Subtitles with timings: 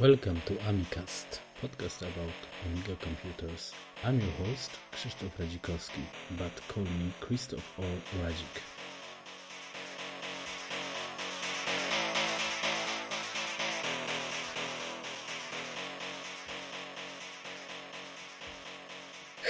[0.00, 2.32] Welcome to Amicast, podcast about
[2.64, 3.74] Amiga computers.
[4.02, 6.00] I'm your host, Krzysztof Radzikowski,
[6.38, 7.84] but call me Krzysztof or
[8.24, 8.62] Radzik.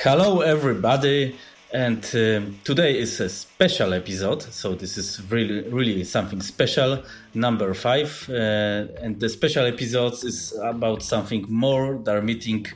[0.03, 1.37] Hello, everybody,
[1.73, 4.43] and um, today is a special episode.
[4.43, 7.03] So this is really, really something special,
[7.35, 11.99] number five, uh, and the special episodes is about something more.
[12.05, 12.67] They're meeting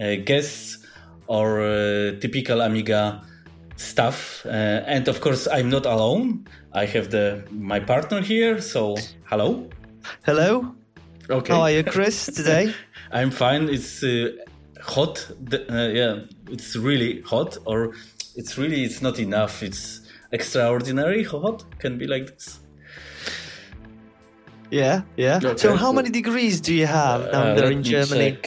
[0.00, 0.78] uh, guests
[1.26, 3.22] or uh, typical Amiga
[3.76, 6.46] stuff, uh, and of course, I'm not alone.
[6.72, 8.60] I have the my partner here.
[8.60, 9.68] So hello.
[10.24, 10.74] Hello.
[11.28, 11.52] Okay.
[11.52, 12.72] How are you, Chris, today?
[13.10, 13.68] I'm fine.
[13.68, 14.36] It's uh,
[14.80, 15.28] hot.
[15.52, 17.94] Uh, yeah, it's really hot, or
[18.36, 19.62] it's really it's not enough.
[19.62, 20.00] It's
[20.32, 21.64] extraordinary hot.
[21.78, 22.60] Can be like this.
[24.70, 25.38] yeah, yeah.
[25.42, 25.56] Okay.
[25.56, 28.32] So, how many degrees do you have down Uh, there in me Germany?
[28.32, 28.46] check.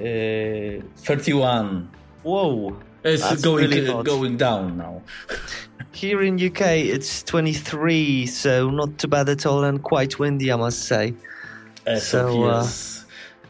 [0.00, 1.90] Uh, Thirty-one.
[2.22, 2.76] Whoa.
[3.04, 4.04] It's That's going really uh, hot.
[4.04, 5.02] going down now.
[5.92, 6.60] Here in UK,
[6.94, 11.12] it's 23, so not too bad at all, and quite windy, I must say.
[11.86, 12.62] Uh, so So, uh,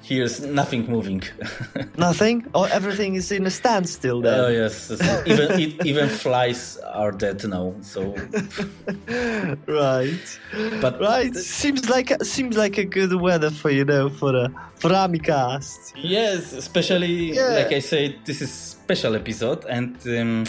[0.02, 1.22] here's nothing moving.
[1.96, 2.44] Nothing?
[2.54, 4.40] Or everything is in a standstill there.
[4.42, 4.54] Oh then?
[4.54, 4.90] yes,
[5.26, 7.74] even e- even flies are dead now.
[7.82, 8.00] So,
[9.66, 10.38] right.
[10.80, 11.34] but Right.
[11.34, 15.92] Seems like seems like a good weather for you know for a for Amicast.
[15.96, 17.54] Yes, especially Yeah.
[17.60, 20.44] like I said, this is special episode, and um,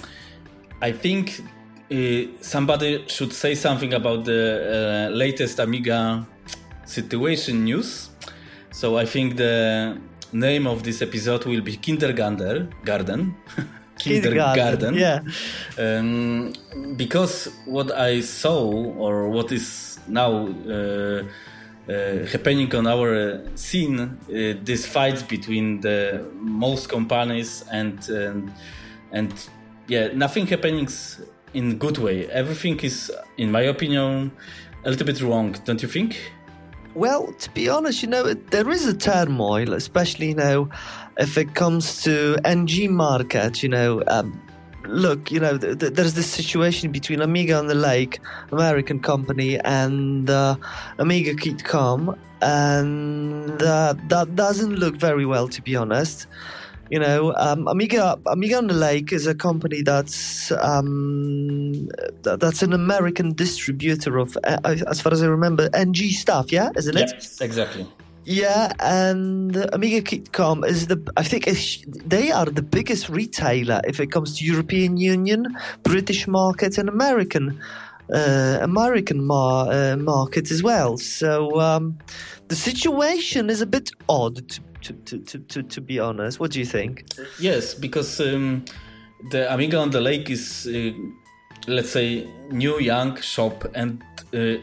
[0.82, 1.42] I think
[1.92, 1.96] uh,
[2.42, 4.42] somebody should say something about the
[5.12, 6.26] uh, latest Amiga
[6.86, 8.10] situation news.
[8.74, 10.00] So I think the
[10.32, 12.74] name of this episode will be Kindergarten.
[12.84, 13.36] Garden.
[14.00, 15.22] Kindergarten, yeah.
[15.78, 16.54] Um,
[16.98, 21.24] because what I saw, or what is now uh,
[21.88, 28.52] uh, happening on our uh, scene, uh, this fights between the most companies and and
[29.12, 29.50] and
[29.88, 30.90] yeah, nothing happening
[31.54, 32.26] in good way.
[32.28, 34.32] Everything is, in my opinion,
[34.84, 35.56] a little bit wrong.
[35.64, 36.18] Don't you think?
[36.96, 40.70] Well, to be honest, you know, there is a turmoil, especially, you know,
[41.18, 44.40] if it comes to NG market, you know, um,
[44.86, 48.20] look, you know, th- th- there's this situation between Amiga and the Lake,
[48.52, 50.56] American company, and uh,
[51.00, 56.28] Amiga Kitcom, and uh, that doesn't look very well, to be honest.
[56.90, 61.90] You know, um, Amiga Amiga on the Lake is a company that's um,
[62.24, 64.58] th- that's an American distributor of, uh,
[64.88, 66.52] as far as I remember, NG stuff.
[66.52, 67.38] Yeah, isn't it?
[67.42, 67.88] exactly.
[68.26, 74.00] Yeah, and Amiga Kitcom is the I think it's, they are the biggest retailer if
[74.00, 77.60] it comes to European Union, British market, and American
[78.14, 80.98] uh, American mar- uh, market as well.
[80.98, 81.98] So um,
[82.48, 86.40] the situation is a bit odd, to, to, to, to, be honest.
[86.40, 87.06] What do you think?
[87.40, 88.66] Yes, because um,
[89.32, 90.92] the Amiga on the Lake is, uh,
[91.68, 94.56] let's say, new young shop, and uh,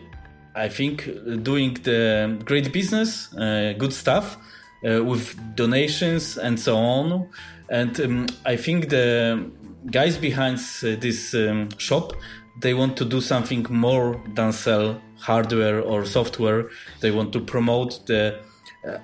[0.55, 1.09] I think
[1.43, 4.37] doing the great business, uh, good stuff
[4.85, 7.29] uh, with donations and so on.
[7.69, 9.51] And um, I think the
[9.91, 12.15] guys behind uh, this um, shop
[12.61, 16.69] they want to do something more than sell hardware or software.
[17.01, 18.41] They want to promote the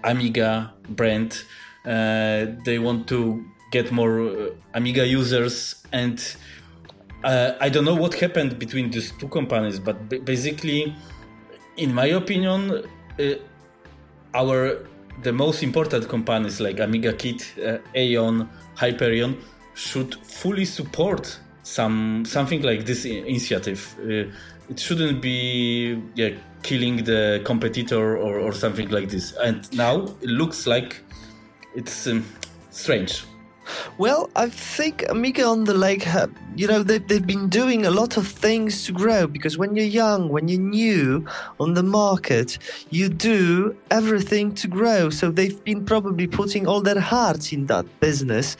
[0.04, 1.42] Amiga brand.
[1.84, 6.36] Uh, they want to get more uh, Amiga users, and
[7.24, 10.94] uh, I don't know what happened between these two companies, but b- basically,
[11.76, 12.84] in my opinion,
[13.18, 13.22] uh,
[14.34, 14.86] our
[15.22, 19.36] the most important companies like Amiga Kit, uh, Aeon, Hyperion
[19.74, 23.94] should fully support some something like this initiative.
[24.00, 24.30] Uh,
[24.68, 26.30] it shouldn't be yeah,
[26.62, 29.32] killing the competitor or, or something like this.
[29.42, 31.02] And now it looks like
[31.74, 32.24] it's um,
[32.70, 33.24] strange.
[33.98, 37.90] Well, I think Amiga on the Lake, ha- you know, they've, they've been doing a
[37.90, 41.26] lot of things to grow because when you're young, when you're new
[41.58, 42.58] on the market,
[42.90, 45.10] you do everything to grow.
[45.10, 48.56] So they've been probably putting all their hearts in that business.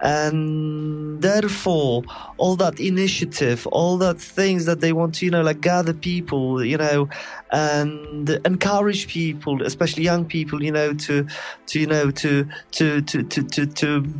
[0.00, 2.04] And therefore,
[2.36, 6.64] all that initiative, all that things that they want to, you know, like gather people,
[6.64, 7.08] you know,
[7.50, 11.26] and encourage people, especially young people, you know, to,
[11.66, 14.12] to you know, to, to, to, to, to, to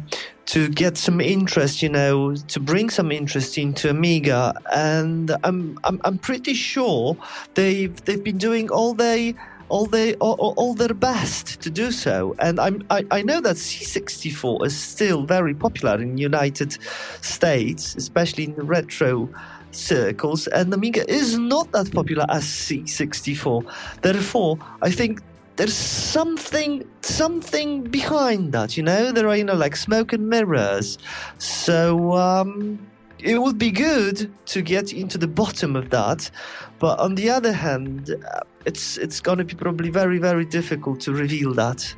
[0.48, 6.00] to get some interest, you know, to bring some interest into Amiga, and I'm I'm,
[6.04, 7.18] I'm pretty sure
[7.52, 9.34] they've they've been doing all they
[9.68, 13.56] all they all, all- their best to do so, and I'm I, I know that
[13.56, 16.76] C64 is still very popular in United
[17.22, 19.30] States, especially in the retro
[19.72, 23.64] circles, and Amiga is not that popular as C64.
[24.02, 25.20] Therefore, I think
[25.56, 28.76] there's something something behind that.
[28.76, 30.98] You know, there are you know like smoke and mirrors.
[31.38, 32.87] So um,
[33.20, 36.30] it would be good to get into the bottom of that,
[36.78, 41.00] but on the other hand, uh, it's it's going to be probably very very difficult
[41.00, 41.94] to reveal that.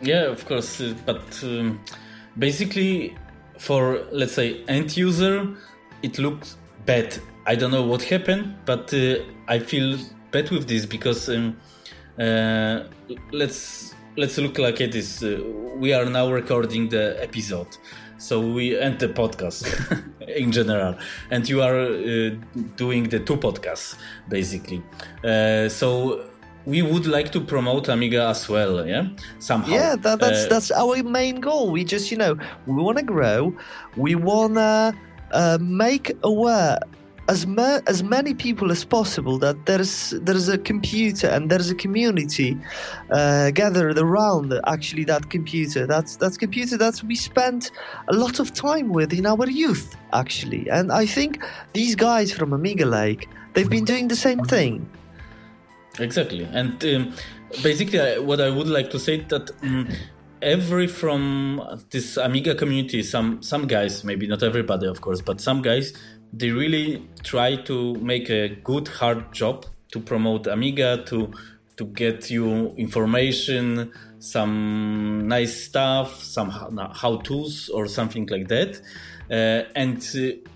[0.00, 1.80] Yeah, of course, uh, but um,
[2.38, 3.16] basically,
[3.58, 5.56] for let's say end user,
[6.02, 6.56] it looks
[6.86, 7.18] bad.
[7.46, 9.16] I don't know what happened, but uh,
[9.48, 9.98] I feel
[10.30, 11.56] bad with this because um,
[12.18, 12.84] uh,
[13.32, 15.22] let's let's look like it is.
[15.22, 15.42] Uh,
[15.76, 17.68] we are now recording the episode,
[18.18, 19.64] so we end the podcast
[20.28, 20.94] in general,
[21.30, 22.30] and you are uh,
[22.76, 23.96] doing the two podcasts
[24.28, 24.82] basically.
[25.24, 26.24] Uh, so
[26.66, 29.72] we would like to promote Amiga as well, yeah, somehow.
[29.72, 31.70] Yeah, that, that's Uh, that's our main goal.
[31.70, 32.36] We just you know
[32.66, 33.54] we want to grow,
[33.96, 34.94] we want to
[35.32, 36.78] uh, make aware
[37.28, 41.74] as ma- as many people as possible that there's there's a computer and there's a
[41.74, 42.56] community
[43.10, 45.86] uh, gathered around actually that computer.
[45.86, 47.70] That's that's computer that we spent
[48.08, 51.44] a lot of time with in our youth actually, and I think
[51.74, 54.88] these guys from Amiga Lake they've been doing the same thing.
[55.98, 57.14] Exactly, and um,
[57.62, 59.88] basically, I, what I would like to say that um,
[60.42, 65.62] every from this Amiga community, some some guys, maybe not everybody, of course, but some
[65.62, 65.92] guys,
[66.32, 71.32] they really try to make a good hard job to promote Amiga to
[71.76, 78.80] to get you information, some nice stuff, some how tos or something like that,
[79.30, 80.06] uh, and.
[80.16, 80.48] Uh,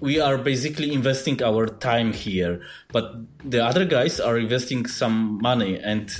[0.00, 2.60] we are basically investing our time here,
[2.90, 3.14] but
[3.44, 6.10] the other guys are investing some money, and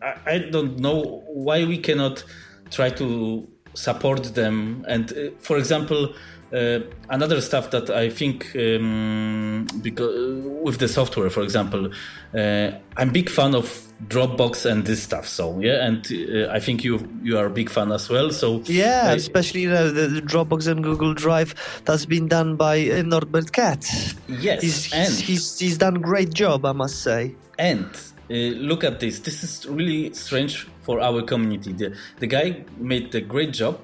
[0.00, 2.22] I, I don't know why we cannot
[2.70, 4.84] try to support them.
[4.88, 6.14] And uh, for example,
[6.52, 6.80] uh,
[7.10, 11.90] another stuff that I think um, because with the software, for example,
[12.34, 13.66] uh, I'm big fan of
[14.06, 15.26] Dropbox and this stuff.
[15.26, 18.30] So yeah, and uh, I think you you are a big fan as well.
[18.30, 21.54] So Yeah, I- especially you know the, the Dropbox and Google Drive
[21.84, 24.14] that's been done by uh, Norbert Katz.
[24.28, 27.34] yes, He's, and he's he's done great job, I must say.
[27.58, 27.86] And
[28.30, 29.18] uh, look at this.
[29.20, 31.72] This is really strange for our community.
[31.72, 33.80] The, the guy made a great job.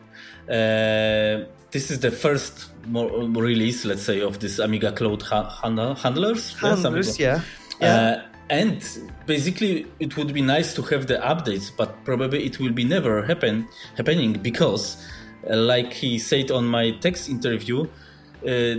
[0.48, 1.44] Uh,
[1.74, 6.54] this is the first more, release, let's say, of this Amiga Cloud ha- handlers.
[6.62, 7.40] Yes, Handlers, Amiga- yeah,
[7.80, 7.96] yeah.
[7.96, 8.76] Uh, and
[9.26, 13.26] basically, it would be nice to have the updates, but probably it will be never
[13.26, 13.66] happen
[13.96, 15.04] happening because,
[15.50, 18.76] uh, like he said on my text interview, uh,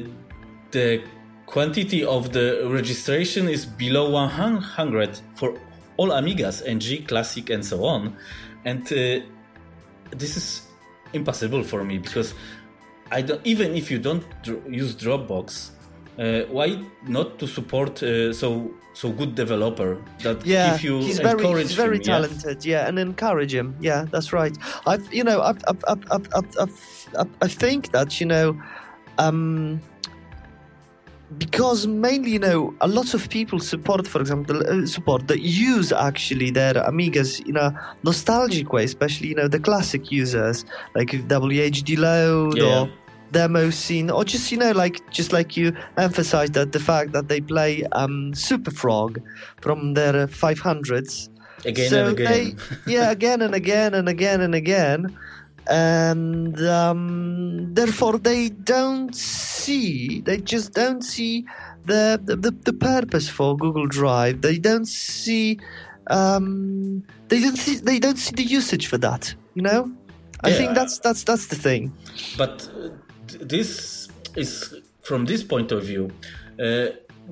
[0.71, 1.03] the
[1.47, 5.59] quantity of the registration is below 100 for
[5.97, 8.15] all Amigas, NG, Classic, and so on,
[8.63, 9.19] and uh,
[10.11, 10.61] this is
[11.11, 12.33] impossible for me because
[13.11, 15.69] I don't even if you don't dr- use Dropbox,
[16.17, 21.19] uh, why not to support uh, so so good developer that yeah, give you he's
[21.19, 22.65] very encourage he's very him, talented.
[22.65, 22.87] Yeah?
[22.87, 23.75] and encourage him.
[23.79, 24.57] Yeah, that's right.
[24.87, 28.59] I've you know I've, I've, I've, I've, I've, I think that you know.
[29.17, 29.81] Um,
[31.37, 35.91] because mainly, you know, a lot of people support, for example, uh, support that use
[35.91, 37.73] actually their Amigas in a
[38.03, 42.81] nostalgic way, especially you know the classic users like WHDLoad Yeah.
[42.81, 42.89] or
[43.31, 47.27] demo scene, or just you know like just like you emphasized that the fact that
[47.27, 49.19] they play um, Super Frog
[49.61, 51.29] from their uh, 500s.
[51.65, 52.31] again so and again.
[52.85, 55.17] They, yeah, again and again and again and again.
[55.67, 61.45] And um, therefore, they don't see, they just don't see
[61.85, 64.41] the, the, the, purpose for Google Drive.
[64.41, 65.59] They don't see,
[66.07, 69.33] um, they don't see, they don't see the usage for that.
[69.55, 69.91] You know,
[70.43, 70.57] I Yeah.
[70.57, 71.93] think that's that's that's the thing.
[72.37, 72.89] But uh,
[73.39, 76.11] this is from this point of view,
[76.59, 76.87] uh,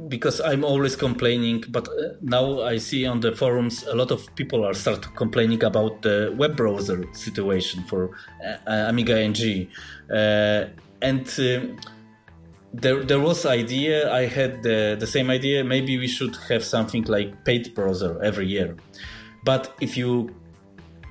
[0.08, 1.64] because I'm always complaining.
[1.70, 5.64] But uh, now I see on the forums a lot of people are start complaining
[5.64, 8.12] about the web browser situation for
[8.44, 9.68] uh, uh, Amiga NG,
[10.12, 10.66] uh,
[11.02, 11.28] and.
[11.40, 11.78] um
[12.76, 17.04] there, there was idea i had the, the same idea maybe we should have something
[17.04, 18.76] like paid browser every year
[19.46, 20.34] but if you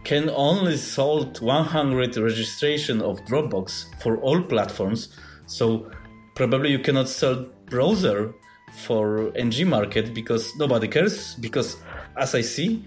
[0.04, 5.08] can only sold 100 registration of Dropbox for all platforms.
[5.46, 5.90] So
[6.34, 8.34] probably you cannot sell browser
[8.76, 11.34] for NG market because nobody cares.
[11.36, 11.76] Because
[12.16, 12.84] as I see,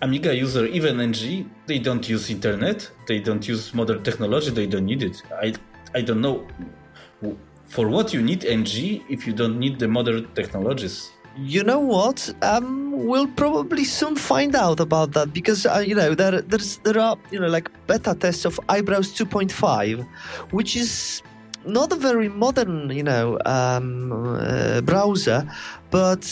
[0.00, 4.84] Amiga user, even NG, they don't use internet, they don't use modern technology, they don't
[4.84, 5.22] need it.
[5.42, 5.54] I
[5.94, 6.46] I don't know
[7.64, 11.10] for what you need NG if you don't need the modern technologies.
[11.36, 12.34] You know what?
[12.42, 16.98] Um, we'll probably soon find out about that because uh, you know there there's there
[16.98, 20.06] are you know like beta tests of IBrowse 2.5,
[20.50, 21.22] which is
[21.68, 25.48] not a very modern, you know, um, uh, browser,
[25.90, 26.24] but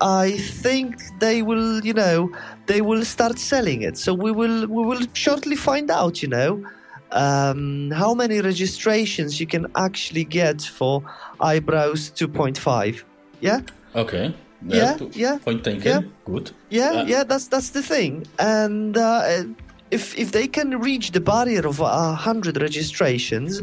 [0.00, 2.30] I think they will, you know,
[2.66, 3.96] they will start selling it.
[3.98, 6.64] So we will we will shortly find out, you know,
[7.12, 11.02] um, how many registrations you can actually get for
[11.40, 13.02] IBrowse 2.5.
[13.40, 13.60] Yeah.
[13.94, 14.34] Okay.
[14.66, 15.38] Yeah, yeah.
[15.38, 15.82] Point taken.
[15.82, 16.00] Yeah.
[16.24, 16.50] Good.
[16.70, 18.26] Yeah, Uh, yeah, that's that's the thing.
[18.38, 19.44] And uh,
[19.90, 23.62] if if they can reach the barrier of a hundred registrations,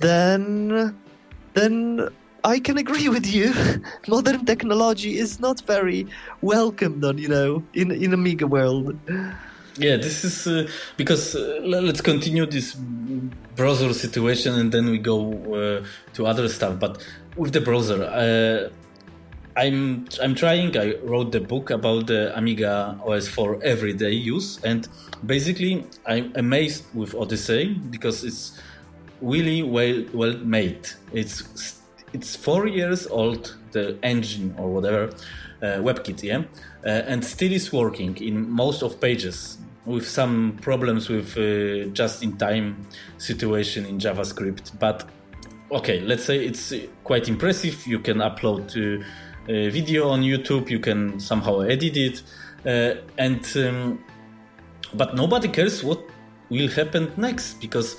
[0.00, 0.96] then
[1.54, 2.08] then
[2.44, 3.52] I can agree with you.
[4.08, 6.06] Modern technology is not very
[6.40, 8.96] welcomed on you know in in Amiga world.
[9.76, 12.74] Yeah, this is uh, because uh, let's continue this
[13.54, 16.80] browser situation and then we go uh, to other stuff.
[16.80, 17.04] But
[17.36, 18.70] with the browser, uh,
[19.56, 20.76] I'm I'm trying.
[20.76, 24.88] I wrote the book about the Amiga OS for everyday use, and
[25.26, 28.58] basically I'm amazed with Odyssey because it's
[29.20, 30.88] really well well made.
[31.12, 31.78] It's
[32.12, 35.10] it's four years old, the engine or whatever,
[35.62, 36.42] uh, WebKit, yeah,
[36.84, 42.86] uh, and still is working in most of pages with some problems with uh, just-in-time
[43.16, 44.78] situation in JavaScript.
[44.78, 45.08] But
[45.70, 47.86] okay, let's say it's quite impressive.
[47.86, 49.04] You can upload uh,
[49.48, 50.70] a video on YouTube.
[50.70, 52.22] You can somehow edit it,
[52.66, 54.04] uh, and um,
[54.94, 56.00] but nobody cares what
[56.50, 57.96] will happen next because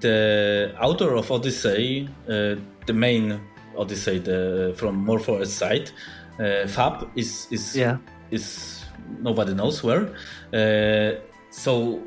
[0.00, 3.40] the author of Odyssey, uh, the main
[3.76, 5.90] Odyssey the, from MorphOS side,
[6.38, 7.98] uh, Fab is is Yeah.
[8.30, 8.84] is
[9.22, 10.08] nobody knows where.
[10.52, 12.00] Uh, so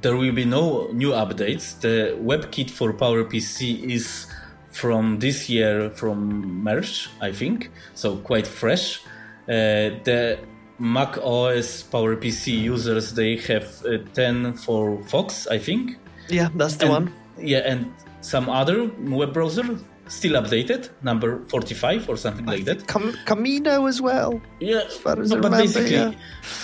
[0.00, 1.78] there will be no new updates.
[1.80, 4.26] The WebKit for PowerPC is
[4.72, 7.70] from this year from March, I think.
[7.94, 9.00] So quite fresh.
[9.48, 10.38] Uh, the
[10.78, 15.98] Mac OS PowerPC users they have uh, TenFourFox, I think.
[16.28, 17.12] Yeah, that's the And- one.
[17.38, 19.64] Yeah, and some other web browser
[20.06, 22.86] still updated, number 45 or something like that.
[22.86, 24.40] Cam- Camino as well.
[24.60, 26.12] Yeah, far as no, I but remember, basically, yeah.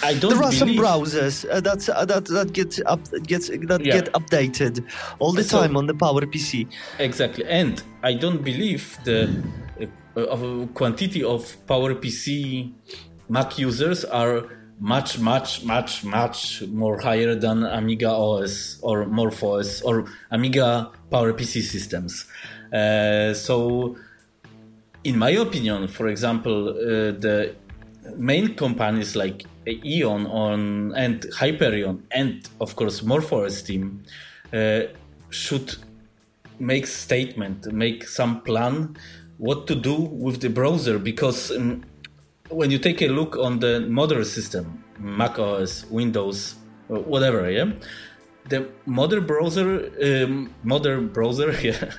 [0.03, 3.81] I don't there are some browsers uh, that uh, that that get up gets that
[3.85, 3.95] Yeah.
[4.01, 4.85] get updated
[5.19, 6.67] all the So- time on the PowerPC.
[6.99, 9.31] Exactly, and I don't believe the
[10.17, 12.73] uh, of quantity of PowerPC
[13.29, 14.45] Mac users are
[14.81, 22.25] much, much, much, much more higher than Amiga OS or MorphOS or Amiga PowerPC systems.
[22.73, 23.97] Uh, so,
[25.05, 27.55] in my opinion, for example, uh, the
[28.17, 34.03] main companies like Eon on and Hyperion and of course MorphOS team
[34.53, 34.83] uh,
[35.29, 35.77] should
[36.59, 38.97] make statement, make some plan
[39.39, 41.85] what to do with the browser because um,
[42.51, 46.57] when you take a look on the modern system, Mac OS, Windows,
[46.89, 47.73] whatever, yeah,
[48.49, 51.93] the modern browser, um, modern browser, yeah,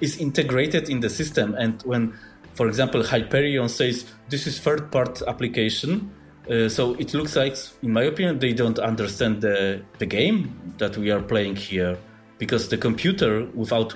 [0.00, 1.54] is integrated in the system.
[1.54, 2.14] And when,
[2.54, 6.12] for example, Hyperion says this is third-part application,
[6.50, 10.96] uh, so it looks like, in my opinion, they don't understand the the game that
[10.96, 11.98] we are playing here,
[12.38, 13.94] because the computer without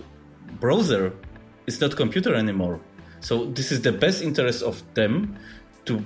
[0.61, 1.13] browser
[1.67, 2.81] is not computer anymore.
[3.21, 5.39] So this is the best interest of them
[5.87, 6.05] to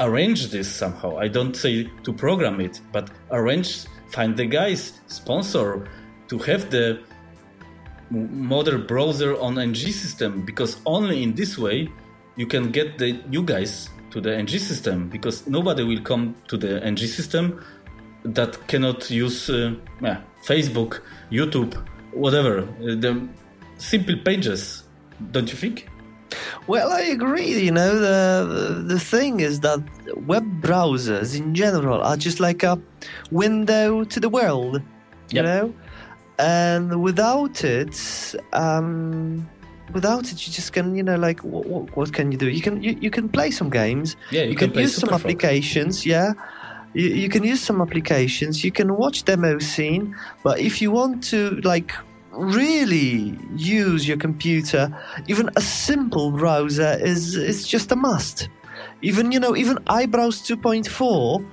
[0.00, 1.16] arrange this somehow.
[1.18, 5.88] I don't say to program it, but arrange, find the guys, sponsor
[6.28, 7.00] to have the
[8.10, 11.88] modern browser on NG system because only in this way
[12.36, 16.56] you can get the new guys to the NG system because nobody will come to
[16.56, 17.60] the NG system
[18.24, 21.74] that cannot use uh, yeah, Facebook, YouTube,
[22.12, 23.28] whatever, uh, the
[23.76, 24.84] simple pages.
[25.32, 25.88] Don't you think?
[26.66, 27.60] Well, I agree.
[27.60, 29.80] You know, the the thing is that
[30.26, 32.80] web browsers in general are just like a
[33.30, 34.82] window to the world.
[35.30, 35.74] You know,
[36.38, 39.48] and without it, um,
[39.92, 42.48] without it, you just can, you know, like what, what, what can you do?
[42.48, 44.16] You can you, you can play some games.
[44.30, 45.20] Yeah, you, you can, can use some Superfrog.
[45.20, 46.34] applications yeah
[46.94, 51.22] you, you can use some applications you can watch demo scene but if you want
[51.24, 51.92] to like
[52.36, 54.88] really use your computer.
[55.28, 58.48] Even a simple browser is is just a must.
[59.02, 61.44] Even you know even ibrowse 2.4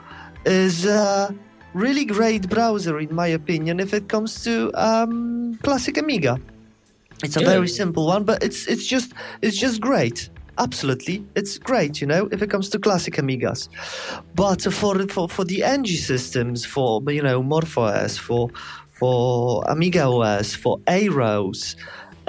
[0.46, 1.34] is a
[1.74, 6.40] really great browser in my opinion if it comes to um, classic amiga.
[7.24, 7.50] It's a Yeah.
[7.54, 10.30] very simple one but it's it's just it's just great.
[10.58, 11.26] Absolutely.
[11.36, 13.70] It's great you know if it comes to classic amigas.
[14.36, 18.50] But for for, for the ng systems for you know morphos for
[19.02, 21.76] for amiga os for aros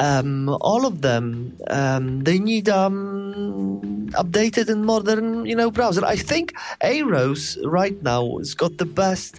[0.06, 1.24] um, all of them
[1.68, 6.46] um, they need um, updated and modern you know browser i think
[6.80, 7.42] aros
[7.78, 9.32] right now has got the best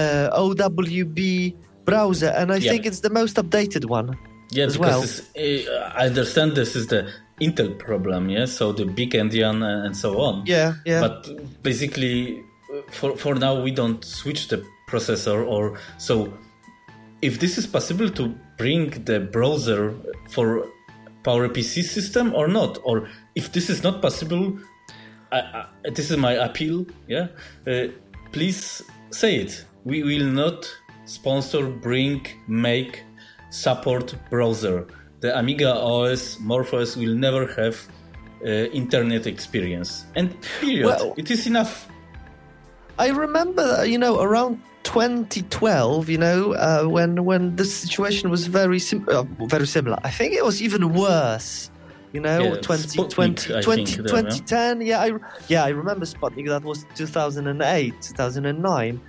[0.00, 1.20] uh, owb
[1.88, 2.70] browser and i Yeah.
[2.72, 4.08] think it's the most updated one
[4.56, 5.42] Yeah, as because well.
[5.42, 7.00] uh, I understand this is the
[7.46, 8.46] Intel problem, yeah.
[8.58, 10.34] So the big endian and so on.
[10.54, 11.00] Yeah, yeah.
[11.04, 11.18] But
[11.68, 12.40] basically,
[12.98, 14.58] for for now, we don't switch the
[14.90, 15.64] processor, or
[15.98, 16.14] so.
[17.22, 19.94] If this is possible to bring the browser
[20.30, 20.68] for
[21.22, 24.58] PowerPC system or not, or if this is not possible,
[25.32, 26.86] I, I, this is my appeal.
[27.08, 27.28] Yeah,
[27.66, 27.88] uh,
[28.32, 29.64] please say it.
[29.84, 30.70] We will not
[31.04, 33.02] sponsor, bring, make,
[33.50, 34.86] support browser.
[35.20, 37.88] The Amiga OS MorphOS will never have
[38.44, 40.04] uh, internet experience.
[40.14, 40.86] And period.
[40.86, 41.88] Well- it is enough.
[42.98, 48.78] I remember, you know, around 2012, you know, uh, when when the situation was very
[48.78, 49.24] sim- uh,
[49.54, 49.98] very similar.
[50.04, 51.70] I think it was even worse.
[52.12, 54.80] You know, Yeah, 20, Sputnik, 20, I 20 think, 2010.
[54.80, 55.10] Yeah, I
[55.48, 56.48] yeah I remember Sputnik.
[56.48, 59.02] That was 2008, 2009,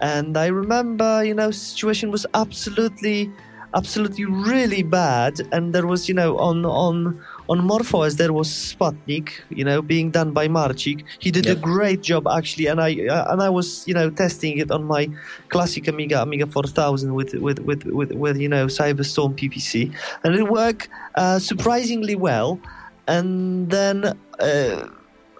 [0.00, 3.34] and I remember, you know, situation was absolutely,
[3.76, 5.34] absolutely really bad.
[5.52, 10.10] And there was, you know, on on on MorphOS there was Sputnik, you know, being
[10.10, 11.04] done by Marcik.
[11.18, 14.58] He did a great job actually, and I uh, and I was, you know, testing
[14.58, 15.10] it on my
[15.48, 20.48] classic Amiga, Amiga 4000 with with with with, with you know Cyberstorm PPC, and it
[20.50, 22.60] worked uh, surprisingly well.
[23.06, 24.16] And then.
[24.38, 24.88] Uh,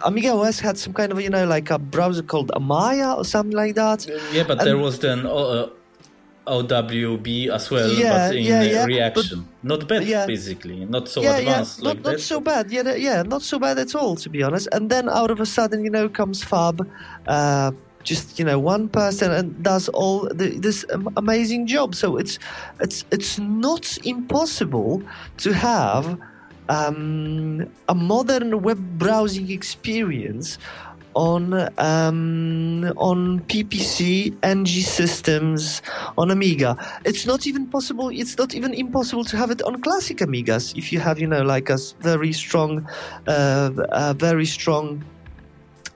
[0.05, 3.57] Amiga OS had some kind of, you know, like a browser called Amaya or something
[3.57, 4.07] like that.
[4.33, 5.69] Yeah, but there was then uh,
[6.47, 9.49] OWB as well, Yeah, but in yeah, yeah, reaction.
[9.63, 10.27] not bad, yeah.
[10.27, 10.85] basically.
[10.85, 12.11] Not so yeah, advanced yeah, like not, that.
[12.13, 12.71] not so bad.
[12.71, 14.69] Yeah, yeah, not so bad at all, to be honest.
[14.73, 16.87] And then out of a sudden, you know, comes Fab,
[17.27, 17.73] uh,
[18.03, 20.85] just you know, one person and does all the, this
[21.17, 21.95] amazing job.
[21.95, 22.39] So it's
[22.81, 25.03] it's it's not impossible
[25.39, 26.19] to have
[26.69, 30.59] um, a modern web browsing experience
[31.15, 35.83] on um, on PPC, NG systems,
[36.19, 36.77] on Amiga.
[37.05, 38.09] It's not even possible.
[38.11, 41.43] It's not even impossible to have it on classic Amigas if you have, you know,
[41.43, 42.87] like a very strong,
[43.27, 45.05] uh, a very strong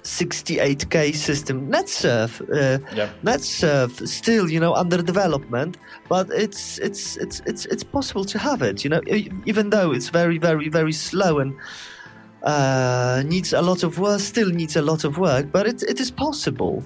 [0.02, 1.70] 68k system.
[1.70, 3.08] NetSurf, uh, Yeah.
[3.24, 5.76] NetSurf, still, you know, under development,
[6.08, 8.84] but it's it's it's it's it's possible to have it.
[8.84, 9.02] You know,
[9.44, 11.52] even though it's very very very slow and
[12.42, 16.00] uh, needs a lot of work, still needs a lot of work, but it, it
[16.00, 16.84] is possible.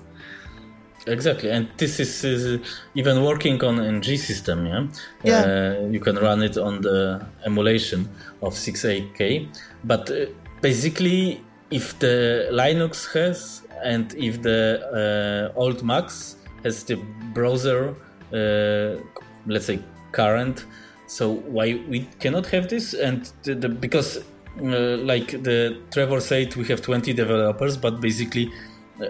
[1.07, 4.67] Exactly, and this is uh, even working on NG system.
[4.67, 4.87] Yeah,
[5.25, 5.41] Yeah.
[5.41, 8.09] Uh, you can run it on the emulation
[8.41, 9.49] of 68K.
[9.83, 10.27] But uh,
[10.61, 16.97] basically, if the Linux has and if the uh, old Macs has the
[17.35, 17.97] browser,
[18.33, 19.03] uh,
[19.47, 19.81] let's say
[20.13, 20.67] current,
[21.07, 22.95] so why we cannot have this?
[22.95, 24.23] And the, the, because,
[24.61, 28.53] uh, like the Trevor said, we have 20 developers, but basically.
[29.01, 29.07] Uh,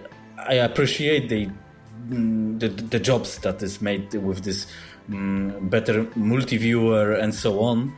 [0.47, 1.49] I appreciate the
[2.09, 4.67] mm, the, the jobs that is made with this
[5.09, 7.93] mm, better multi-viewer and so on.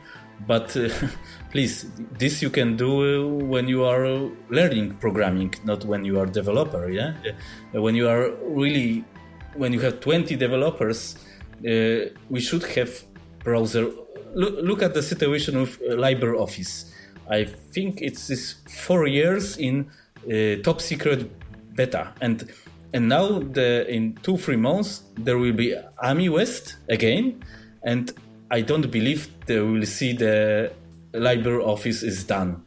[0.47, 0.89] But uh,
[1.51, 1.85] please
[2.17, 7.13] this you can do when you are learning programming not when you are developer yeah?
[7.73, 9.05] Uh, when you are really
[9.55, 11.15] when you have 20 developers
[11.65, 12.91] uh, we should have
[13.43, 13.89] browser.
[14.33, 16.91] Look, look at the situation with uh, LibreOffice
[17.29, 19.89] I think it's this four years in
[20.25, 21.29] uh, top secret
[21.75, 22.49] beta and
[22.93, 27.43] and now the in two three months there will be AmiWest again
[27.83, 28.13] and
[28.51, 30.71] I don't believe they will see the
[31.13, 32.63] LibreOffice is done.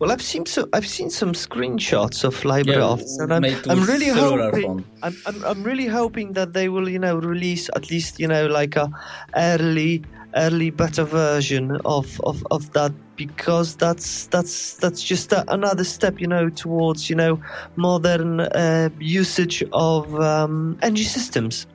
[0.00, 4.08] Well, I've seen so I've seen some screenshots of LibreOffice, Yeah, and I'm, I'm really
[4.08, 4.84] hoping.
[5.02, 8.46] I'm, I'm I'm really hoping that they will you know release at least you know
[8.46, 8.90] like a
[9.36, 10.02] early
[10.34, 16.20] early beta version of, of, of that because that's that's that's just a, another step
[16.20, 17.40] you know towards you know
[17.76, 21.66] modern uh, usage of um, NG systems.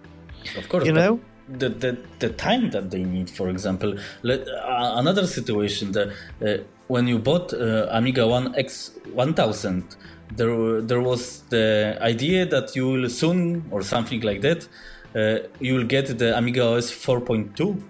[0.57, 1.19] Of course, You know?
[1.47, 3.29] the, the the time that they need.
[3.29, 6.09] For example, let, uh, another situation that
[6.41, 9.95] uh, when you bought uh, Amiga One X one thousand,
[10.35, 14.67] there there was the idea that you will soon or something like that.
[15.13, 17.81] Uh, you will get the Amiga OS 4.2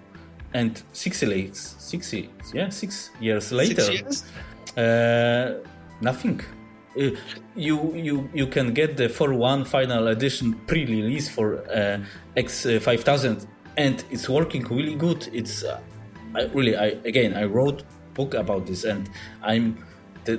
[0.55, 4.17] and six years, six years, yeah, six years later, Six years?
[4.77, 5.47] uh,
[6.09, 6.39] nothing.
[6.97, 7.11] Uh,
[7.67, 7.75] you
[8.07, 11.97] you you can get the 4.1 final edition pre-release for uh,
[12.35, 15.21] X5000, and it's working really good.
[15.33, 15.79] It's uh,
[16.35, 19.09] I, really I again I wrote book about this, and
[19.41, 19.65] I'm
[20.25, 20.35] the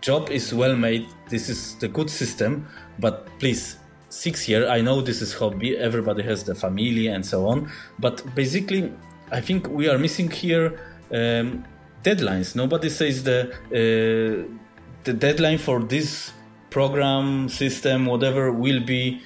[0.00, 1.06] job is well made.
[1.28, 2.66] This is the good system,
[2.98, 3.62] but please
[4.08, 4.62] six year.
[4.76, 5.76] I know this is hobby.
[5.88, 8.92] Everybody has the family and so on, but basically
[9.30, 10.68] I think we are missing here
[11.12, 11.64] um,
[12.02, 12.54] deadlines.
[12.54, 14.48] Nobody says the uh,
[15.04, 16.32] the deadline for this
[16.70, 19.20] program system, whatever, will be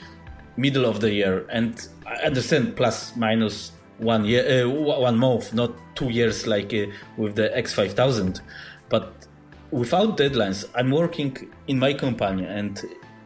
[0.56, 1.46] middle of the year.
[1.50, 6.86] And I understand plus minus one year, uh, one month, not two years like uh,
[7.16, 8.40] with the X5000.
[8.88, 9.26] But
[9.70, 12.80] without deadlines, I'm working in my company, and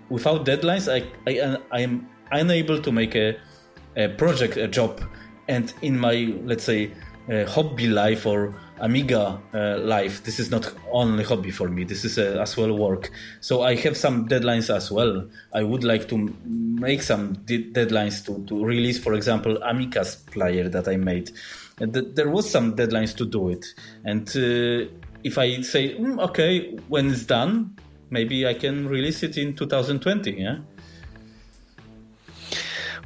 [0.09, 3.37] without deadlines, I I I am unable to make a,
[3.97, 5.01] a project, a job,
[5.49, 6.93] and in my let's say
[7.29, 10.25] uh, hobby life or Amiga uh, life.
[10.25, 11.85] This is not only hobby for me.
[11.85, 13.11] This is uh, as well work.
[13.41, 15.29] So I have some deadlines as well.
[15.53, 20.69] I would like to make some de- deadlines to, to release, for example, Amica's player
[20.71, 21.31] that I made.
[21.79, 23.67] Th- there was some deadlines to do it.
[24.05, 24.91] And uh,
[25.23, 27.77] if I say, mm, okay, when it's done,
[28.11, 30.33] maybe I can release it in 2020.
[30.33, 30.59] Yeah.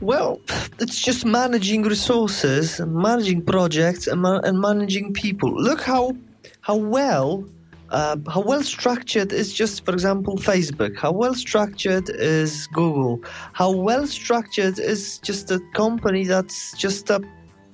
[0.00, 0.40] Well,
[0.80, 5.50] it's just managing resources, managing projects, and, ma- and managing people.
[5.50, 6.16] Look how
[6.61, 7.44] how well
[7.90, 10.96] uh, how well structured is just, for example, Facebook.
[10.96, 13.22] How well structured is Google.
[13.52, 17.22] How well structured is just a company that's just a,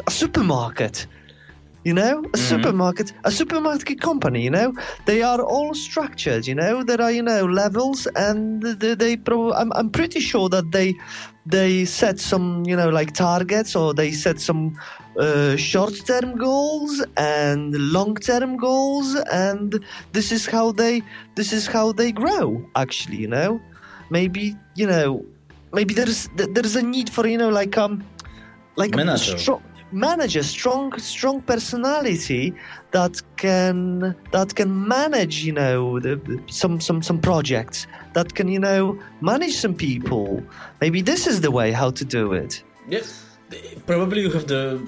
[0.06, 1.06] a supermarket
[1.84, 2.36] you know a mm-hmm.
[2.36, 4.74] supermarket a supermarket company you know
[5.06, 9.72] they are all structured you know there are you know levels and they, they I'm,
[9.72, 10.94] I'm pretty sure that they
[11.46, 14.78] they set some you know like targets or they set some
[15.18, 21.02] uh, short-term goals and long-term goals and this is how they
[21.36, 23.60] this is how they grow actually you know
[24.10, 25.24] maybe you know
[25.72, 28.04] maybe there's there's a need for you know like um
[28.76, 29.38] like Manager.
[29.38, 32.54] strong manage a strong strong personality
[32.92, 38.58] that can that can manage you know the, some some some projects that can you
[38.58, 40.42] know manage some people
[40.80, 43.24] maybe this is the way how to do it yes
[43.86, 44.80] probably you have the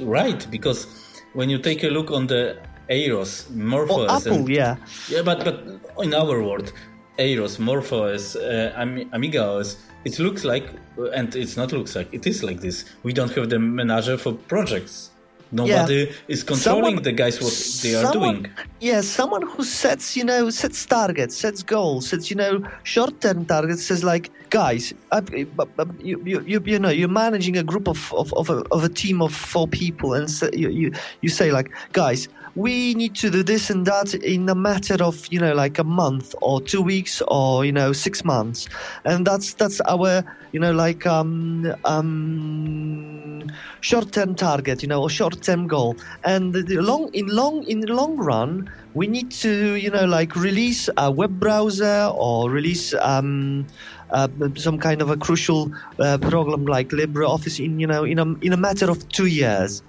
[0.00, 0.86] right because
[1.34, 2.56] when you take a look on the
[2.88, 4.76] AROS, Morpho, Apple, and, yeah,
[5.08, 5.62] yeah, but but
[6.02, 6.72] in our world,
[7.18, 9.64] AROS, Morpho, uh,
[10.04, 10.72] it looks like,
[11.14, 12.84] and it's not looks like, it is like this.
[13.02, 15.10] We don't have the manager for projects.
[15.50, 16.12] Nobody yeah.
[16.28, 18.46] is controlling someone, the guys what they are doing.
[18.80, 23.82] Yeah, someone who sets, you know, sets targets, sets goals, sets, you know, short-term targets.
[23.84, 24.92] Says like, guys,
[25.30, 28.88] you, you, you, you know, you're managing a group of of, of, a, of a
[28.88, 33.30] team of four people, and so you, you you say like, guys, we need to
[33.30, 36.82] do this and that in a matter of you know like a month or two
[36.82, 38.68] weeks or you know six months.
[39.04, 43.48] And that's that's our you know like um um
[43.80, 45.96] short-term target you know or short-term goal.
[46.24, 50.34] And the long in long in the long run we need to you know like
[50.34, 53.66] release a web browser or release um
[54.10, 58.26] uh, some kind of a crucial uh, program like LibreOffice in you know in a
[58.40, 59.82] in a matter of two years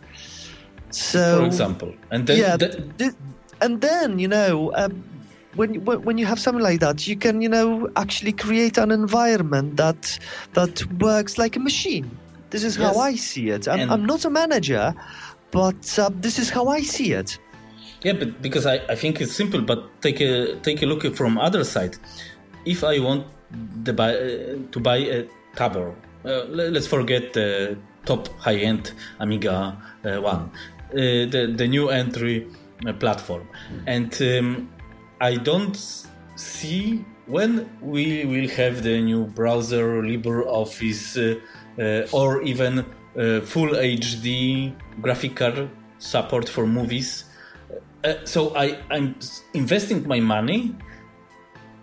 [0.91, 3.13] so, for example, and then yeah, th-
[3.62, 5.04] and then you know, um,
[5.56, 9.78] when when you have something like that, you can you know actually create an environment
[9.78, 10.19] that
[10.54, 12.10] that works like a machine.
[12.49, 12.95] This is yes.
[12.95, 13.67] how I see it.
[13.67, 14.95] I'm, I'm not a manager,
[15.52, 17.38] but uh, this is how I see it.
[18.02, 21.38] Yeah, but because I, I think it's simple, but take a take a look from
[21.38, 21.97] other side.
[22.65, 23.25] If I want
[23.84, 29.78] the buy, uh, to buy a Tabor, uh, let's forget the top high end Amiga
[30.06, 30.52] uh, one.
[30.91, 32.47] Uh, the the new entry
[32.88, 33.47] uh, platform,
[33.86, 34.69] and um,
[35.21, 35.78] I don't
[36.36, 41.39] see when we will have the new browser LibreOffice
[41.78, 42.84] uh, or even
[43.43, 47.25] full HD graphic card support for movies.
[48.04, 49.15] Uh, so I, I'm
[49.54, 50.75] investing my money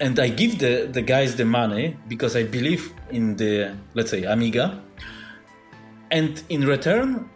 [0.00, 4.24] and I give the, the guys the money because I believe in the, let's say,
[4.24, 4.82] Amiga.
[6.10, 7.28] And in return,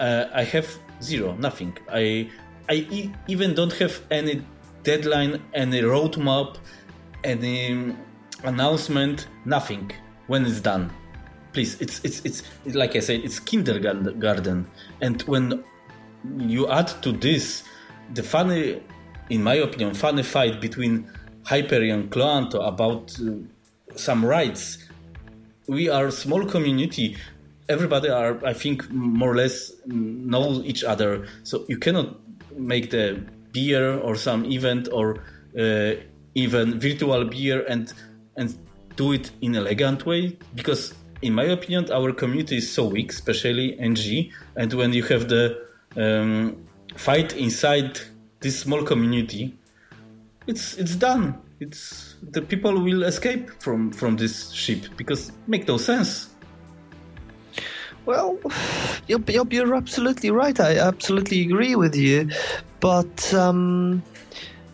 [0.00, 0.66] uh, I have
[1.02, 1.76] zero, nothing.
[1.90, 2.30] I
[2.68, 4.44] I e- even don't have any
[4.82, 6.56] deadline, any roadmap,
[7.24, 7.94] any
[8.44, 9.90] announcement, nothing.
[10.28, 10.90] When it's done,
[11.52, 11.80] please.
[11.80, 12.42] It's it's it's
[12.74, 14.66] like I said, it's kindergarten,
[15.00, 15.64] and when
[16.38, 17.64] you add to this
[18.14, 18.80] the funny,
[19.30, 21.10] in my opinion, funny fight between
[21.44, 23.32] Hyperion and Cloanto about uh,
[23.96, 24.78] some rights.
[25.68, 27.16] We are a small community
[27.72, 31.26] everybody are i think more or less know each other.
[31.42, 32.16] So you cannot
[32.56, 35.24] make the beer or some event or
[35.58, 35.92] uh,
[36.34, 37.92] even virtual beer and
[38.36, 38.56] and
[38.96, 43.78] do it in elegant way because in my opinion our community is so weak especially
[43.78, 45.44] ng and when you have the
[45.96, 46.56] um,
[46.96, 47.98] fight inside
[48.40, 49.54] this small community
[50.46, 51.38] it's it's done.
[51.60, 56.31] It's the people will escape from from this ship because make no sense
[58.06, 58.38] well,
[59.06, 60.58] you're, you're, absolutely right.
[60.58, 62.30] I absolutely agree with you.
[62.80, 64.02] But um,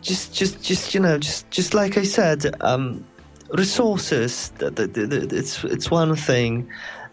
[0.02, 3.04] just, just, just you know, just, just like I said, um,
[3.50, 4.52] resources.
[4.60, 6.68] It's, it's one thing,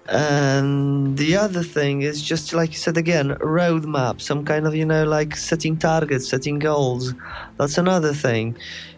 [0.07, 4.85] And the other thing is just like you said again, roadmap, some kind of, you
[4.85, 7.13] know, like setting targets, setting goals.
[7.57, 8.55] That's another thing,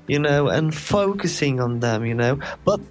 [0.07, 2.39] you know, and focusing on them, you know.
[2.65, 2.81] But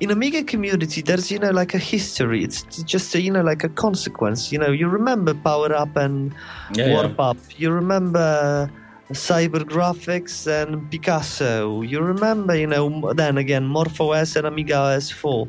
[0.00, 2.42] in Amiga community, there's, you know, like a history.
[2.42, 4.50] It's just, a, you know, like a consequence.
[4.52, 6.34] You know, you remember Power Up and
[6.74, 7.24] Yeah, Warp yeah.
[7.30, 7.36] Up.
[7.58, 8.70] You remember
[9.12, 11.82] CyberGraphX and Picasso.
[11.82, 15.48] You remember, you know, then again, MorphOS and Amiga OS 4.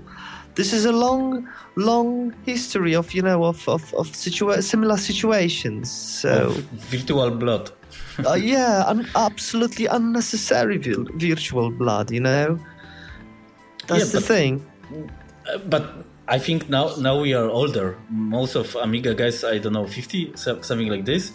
[0.55, 5.89] This is a long, long history of, you know, of, of, of situa- similar situations.
[5.89, 6.49] So,
[6.89, 7.71] Virtual blood.
[8.27, 12.59] uh, yeah, un- absolutely unnecessary vir- virtual blood, you know?
[13.91, 14.53] That's Yeah, the but- thing.
[15.51, 15.83] Uh, but
[16.27, 17.97] I think now now we are older.
[18.09, 21.31] Most of Amiga guys, I don't know, 50, something like this.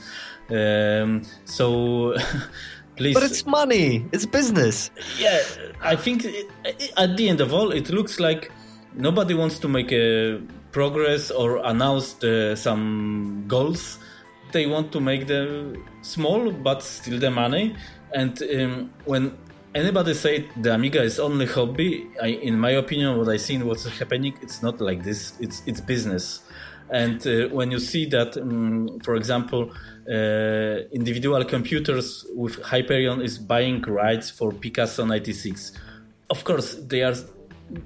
[0.51, 2.14] Um, so
[2.97, 3.14] please.
[3.14, 4.90] But it's money, it's business.
[5.19, 5.40] yeah,
[5.83, 6.51] I think it-
[6.97, 8.51] at the end of all, it looks like
[8.95, 10.40] nobody wants to make a
[10.73, 13.99] progress or announce the, some goals.
[14.53, 17.75] They want to make them small, but still the money.
[18.14, 19.37] And um, when
[19.77, 23.87] anybody say the Amiga is only hobby, I, in my opinion, what I seen what's
[23.99, 25.35] happening, it's not like this.
[25.39, 26.41] It's it's business.
[26.89, 29.73] And uh, when you see that, um, for example,
[30.09, 35.73] uh, individual computers with Hyperion is buying rights for Picasso 96,
[36.31, 37.17] of course they are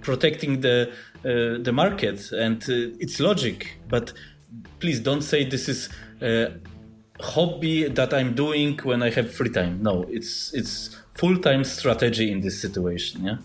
[0.03, 0.93] protecting the
[1.25, 3.79] uh, the market, and uh, it's logic.
[3.89, 4.13] But
[4.79, 5.89] please don't say this is
[6.23, 6.53] a
[7.21, 9.83] hobby that I'm doing when I have free time.
[9.83, 13.25] No, it's it's full time strategy in this situation.
[13.25, 13.37] Yeah.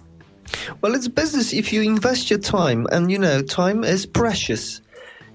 [0.82, 4.82] Well, it's business if you invest your time, and you know, time is precious.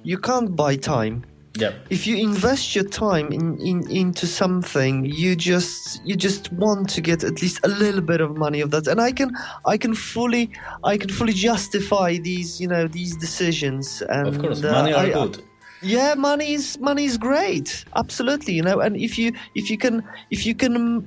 [0.03, 1.25] You can't buy time.
[1.55, 1.73] Yeah.
[1.90, 7.01] If you invest your time in, in into something, you just you just want to
[7.01, 8.87] get at least a little bit of money of that.
[8.87, 9.33] And I can
[9.66, 10.51] I can fully
[10.85, 14.01] I can fully justify these you know these decisions.
[14.09, 15.43] And Of course, uh, money are I- good.
[15.83, 17.85] yeah, money is money is great.
[17.97, 18.79] Absolutely, you know.
[18.79, 21.05] And if you if you can if you can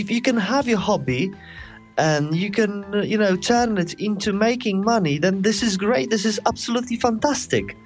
[0.00, 1.30] if you can have your hobby
[1.98, 6.10] and you can uh, you know turn it into making money, then this is great.
[6.10, 7.76] This is absolutely fantastic.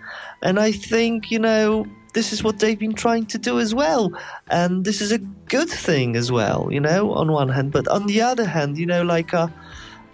[0.42, 4.12] And I think you know this is what they've been trying to do as well.
[4.48, 7.72] And this is a good thing as well, you know, on one hand.
[7.72, 9.52] But on the other hand, you know, like a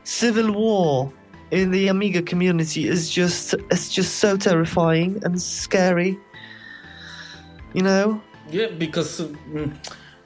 [0.05, 1.13] civil war
[1.51, 6.19] in the Amiga community is just it's just so terrifying and scary.
[7.73, 8.21] You know?
[8.51, 9.73] Yeah, because mm,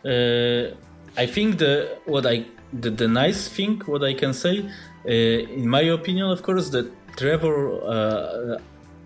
[0.04, 0.76] uh,
[1.16, 4.64] I think the what I the, the nice thing what I can say,
[5.04, 8.58] uh, in my opinion, of course, that Trevor uh,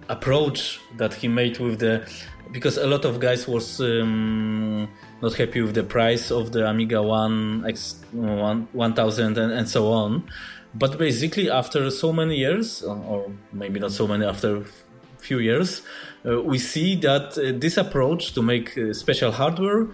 [0.09, 2.07] approach that he made with the
[2.53, 4.89] because a lot of guys was um,
[5.23, 9.69] not happy with the price of the Amiga One X one one thousand and, and
[9.69, 10.25] so on.
[10.75, 14.65] But basically, after so many years, or- or maybe not so many, after
[15.19, 15.83] few years,
[16.27, 19.87] uh, we see that uh, this approach to make uh, special hardware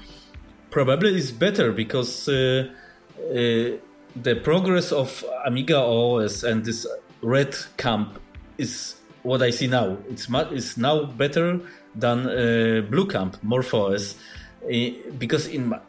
[0.71, 2.69] probably is better because uh,
[3.19, 3.33] uh,
[4.17, 6.87] the progress of Amiga OS and this
[7.23, 8.19] red camp
[8.59, 9.99] is what I see now.
[10.09, 11.61] It's mu- it's now better
[11.95, 14.15] than uh, blue camp MorphOS
[14.65, 15.81] uh, because in my,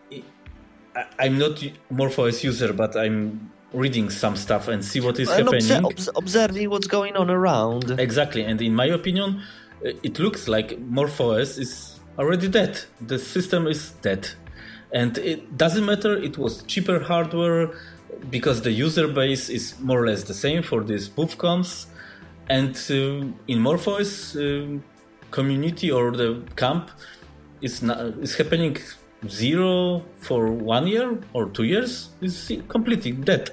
[1.20, 5.86] I'm not MorphOS user, but I'm reading some stuff and see what is And happening.
[5.86, 7.92] obs- observing what's going on around.
[8.00, 9.42] Exactly, and in my opinion,
[9.86, 12.82] uh, it looks like MorphOS is already dead.
[13.00, 14.30] The system is dead,
[14.94, 16.18] and it doesn't matter.
[16.18, 17.72] It was cheaper hardware
[18.30, 21.88] because the user base is more or less the same for these BoofCons,
[22.50, 24.80] and uh, in MorphOS uh,
[25.32, 26.92] community or the camp
[27.62, 28.78] is not, is happening
[29.28, 33.52] zero for one year or two years is completely dead.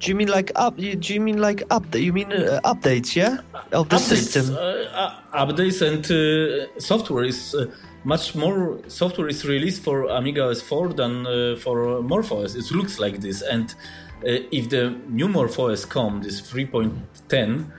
[0.00, 0.76] Do you mean like up?
[0.76, 1.94] Do you mean like up?
[1.94, 3.14] You mean uh, updates?
[3.14, 3.38] Yeah,
[3.72, 4.56] of the updates, system.
[4.56, 7.66] uh, uh, updates and uh, software is uh,
[8.04, 12.56] much more software is released for Amiga OS 4 than uh, for MorphOS.
[12.56, 13.74] It looks like this, and
[14.24, 17.70] uh, if the new MorphOS come, this 3.10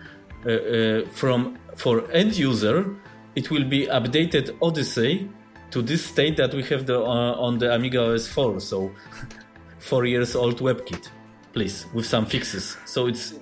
[0.45, 2.95] uh, uh, from for end user,
[3.35, 5.29] it will be updated Odyssey
[5.71, 8.59] to this state that we have the on the Amiga OS 4.
[8.59, 8.91] So
[9.79, 11.09] four years old WebKit,
[11.51, 12.77] please, with some fixes.
[12.85, 13.33] So it's,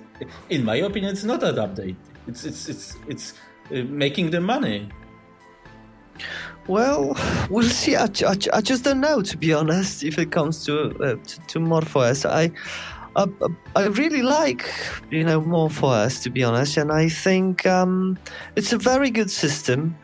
[0.48, 1.96] in my opinion, it's not an update.
[2.26, 3.34] It's it's it's it's
[3.70, 4.88] making the money.
[6.66, 7.16] Well,
[7.50, 7.96] we'll see.
[7.96, 10.02] I, I, I just don't know, to be honest.
[10.02, 12.50] If it comes to uh, to, to MorphOS, I,
[13.16, 13.26] I
[13.76, 14.70] I really like
[15.10, 18.18] you know MorphOS, to be honest, and I think um,
[18.56, 19.96] it's a very good system,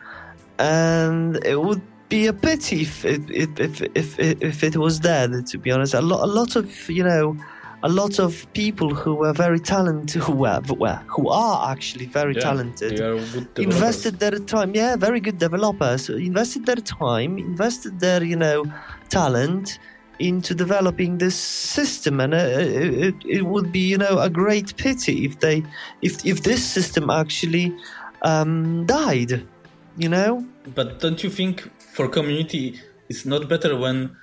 [0.57, 5.45] and it would be a pity if if if if, if, if it was dead.
[5.47, 7.37] To be honest, a lot a lot of you know
[7.83, 10.61] a lot of people who were very talented, who were,
[11.07, 13.75] who are actually very Yeah, talented, they are good developers.
[13.75, 14.75] invested their time.
[14.75, 16.09] Yeah, very good developers.
[16.09, 18.65] Invested their time, invested their you know
[19.09, 19.79] talent
[20.19, 25.25] into developing this system, and uh, it, it would be you know a great pity
[25.25, 25.63] if they
[26.01, 27.73] if if this system actually
[28.23, 29.45] um, died.
[29.97, 30.45] You know.
[30.75, 34.15] But don't you think for community it's not better when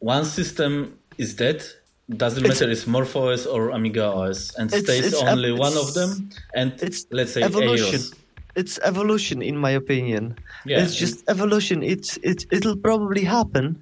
[0.00, 1.62] one system is dead?
[2.10, 5.94] Doesn't It's- matter it's MorphOS or Amiga OS and It's- stays it's only one of
[5.94, 8.00] them and it's let's say evolution.
[8.00, 8.12] EOS.
[8.56, 10.36] It's evolution, in my opinion.
[10.64, 10.82] Yeah.
[10.82, 11.82] It's just evolution.
[11.82, 13.76] It's it it'll probably happen.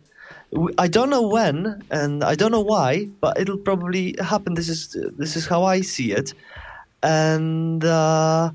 [0.79, 4.55] I don't know when, and I don't know why, but it'll probably happen.
[4.55, 6.33] This is this is how I see it,
[7.03, 8.51] and uh,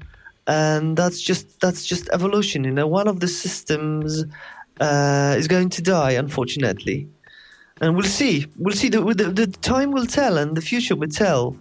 [0.48, 2.64] and that's just that's just evolution.
[2.64, 4.26] You know, one of the systems
[4.80, 7.08] uh, is going to die, unfortunately,
[7.82, 8.46] and we'll see.
[8.58, 8.90] We'll see.
[8.90, 11.56] The, the the time will tell, and the future will tell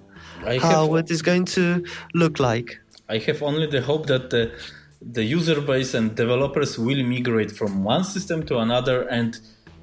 [0.45, 2.81] I how have it is going to look like.
[3.09, 4.53] I have only the hope that the
[5.01, 9.39] the user base and developers will migrate from one system to another and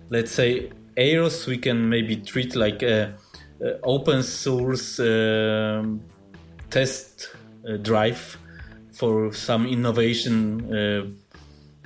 [0.09, 3.13] let's say AROS we can maybe treat like a,
[3.61, 6.01] a open source um,
[6.69, 7.29] test
[7.67, 8.37] uh, drive
[8.91, 11.05] for some innovation uh,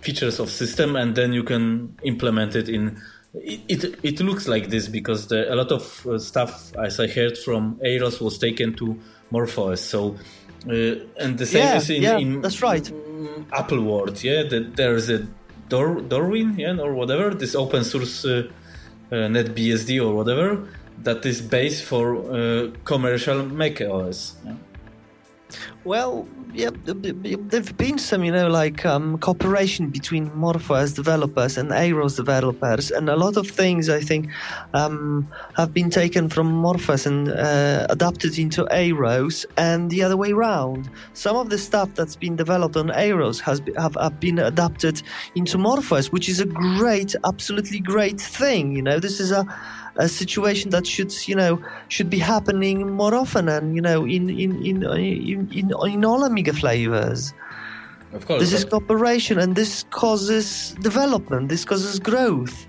[0.02, 3.00] features of system and then you can implement it in
[3.42, 7.08] it, it, it looks like this because the, a lot of uh, stuff as i
[7.08, 8.98] heard from AROS was taken to
[9.32, 10.16] morphos so
[10.70, 12.92] uh, and the same Yeah, is in, yeah, in that's right.
[13.54, 15.28] apple world yeah that there's a
[15.70, 18.44] Dor, Darwin yeah or whatever this open source uh,
[19.12, 20.68] uh, netbsd or whatever
[21.04, 24.54] that is based for uh, commercial mac os yeah?
[25.84, 30.96] Well, yeah, th- th- th- there've been some, you know, like um, cooperation between MorphOS
[30.96, 34.30] developers and AROS developers, and a lot of things I think
[34.74, 40.32] um, have been taken from MorphOS and uh, adapted into AROS, and the other way
[40.32, 40.90] around.
[41.14, 45.02] Some of the stuff that's been developed on AROS has be, have, have been adapted
[45.36, 48.76] into MorphOS, which is a great, absolutely great thing.
[48.76, 49.46] You know, this is a
[49.98, 54.30] a situation that should you know should be happening more often and you know in
[54.30, 57.34] in in in, in, in all amiga flavors.
[58.14, 58.40] Of course.
[58.40, 61.50] This is cooperation and this causes development.
[61.50, 62.66] This causes growth.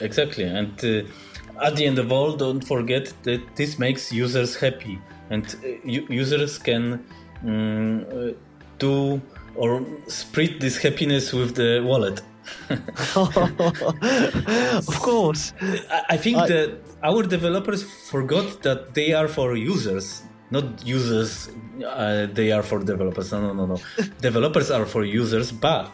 [0.00, 5.00] Exactly, and uh, at the end of all, don't forget that this makes users happy,
[5.30, 7.04] and uh, users can
[7.46, 8.32] uh,
[8.78, 9.22] do
[9.54, 12.20] or spread this happiness with the wallet.
[14.90, 15.52] of course
[16.08, 21.48] I, think I- that our developers forgot that they are for users, not users.
[21.84, 23.32] Uh, they are for developers.
[23.32, 23.76] No, no, no, no.
[24.20, 25.92] developers are for users, but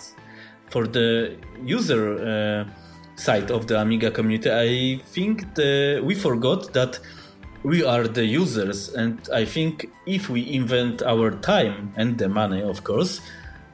[0.70, 2.02] for the user
[2.66, 2.70] uh,
[3.16, 6.98] side of the Amiga community, I think the, we forgot that
[7.62, 12.62] we are the users, and I think if we invent our time and the money,
[12.62, 13.20] of course,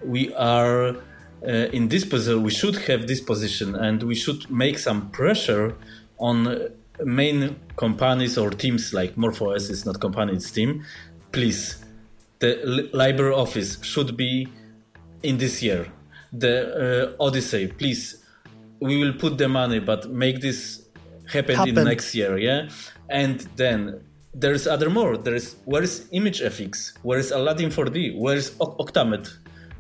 [0.04, 0.96] we are
[1.42, 2.42] uh, in this position.
[2.42, 5.74] We should have this position, and we should make some pressure
[6.18, 6.70] on
[7.04, 10.84] main companies or teams like MorphOS is not company, it's team.
[11.32, 11.84] Please,
[12.40, 14.48] the LibreOffice should be
[15.22, 15.86] in this year.
[16.32, 18.22] The uh, Odyssey, please,
[18.80, 20.82] we will put the money, but make this
[21.26, 22.68] happen, in next year, yeah.
[23.08, 25.16] And then there's other more.
[25.16, 26.98] There is where is ImageFX?
[27.02, 28.18] Where is Aladdin 4D?
[28.18, 29.28] Where is Oc- OctaMED?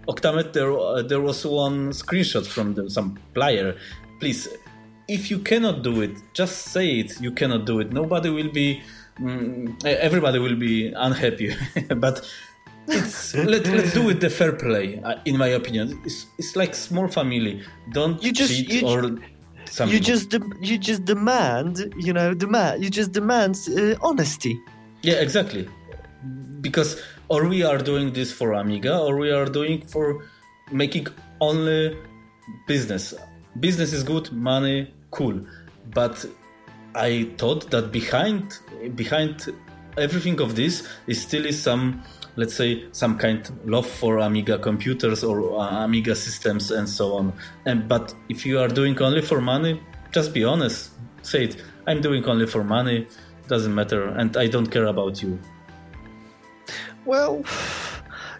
[0.08, 3.76] OctaMED, there uh, there was one screenshot from the, some player.
[4.20, 4.48] Please,
[5.06, 7.20] if you cannot do it, just say it.
[7.20, 7.92] You cannot do it.
[7.92, 8.82] Nobody will be.
[9.20, 11.52] Mm, everybody will be unhappy,
[11.96, 12.16] but
[12.86, 16.72] it's let, let's do it the fair play uh, in my opinion it's, it's like
[16.74, 17.60] small family
[17.92, 19.02] don't You just- cheat you- or
[19.66, 24.58] something you just de- you just demand you know demand you just demand uh, honesty
[25.02, 25.68] yeah exactly
[26.62, 26.90] because
[27.28, 30.24] or we are doing this for amiga or we are doing for
[30.70, 31.06] making
[31.40, 31.96] only
[32.66, 33.14] business.
[33.60, 35.40] Business is good money cool.
[35.94, 36.24] But
[36.94, 38.58] i thought that behind
[38.94, 39.46] behind
[39.98, 42.02] everything of this is still is some
[42.36, 47.32] let's say some kind love for amiga computers or uh, amiga systems and so on.
[47.66, 49.80] And but if you are doing only for money
[50.12, 50.90] just be honest.
[51.22, 53.06] Say it i'm doing only for money.
[53.48, 55.38] Doesn't matter and i don't care about you
[57.08, 57.42] Well,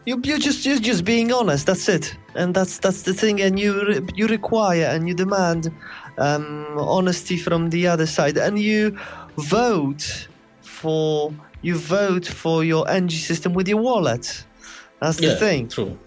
[0.05, 1.65] you you're just you're just being honest.
[1.65, 3.41] That's it, and that's that's the thing.
[3.41, 5.73] And you re- you require and you demand
[6.19, 8.99] um, honesty from the other side, and you
[9.39, 10.29] vote
[10.61, 14.45] for you vote for your NG system with your wallet.
[15.01, 15.69] That's the yeah thing.
[15.69, 15.99] true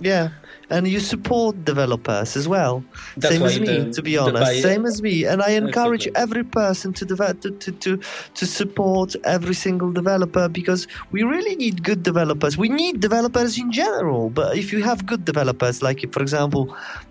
[0.00, 0.30] Yeah,
[0.70, 2.84] and you support developers as well.
[3.16, 4.42] That's Same as me, the- to be honest.
[4.44, 6.22] buy- Same as me, and I encourage Exactly.
[6.24, 7.92] every person to, develop, to, to to
[8.34, 12.56] to support every single developer because we really need good developers.
[12.58, 16.64] We need developers in general, but if you have good developers, like for example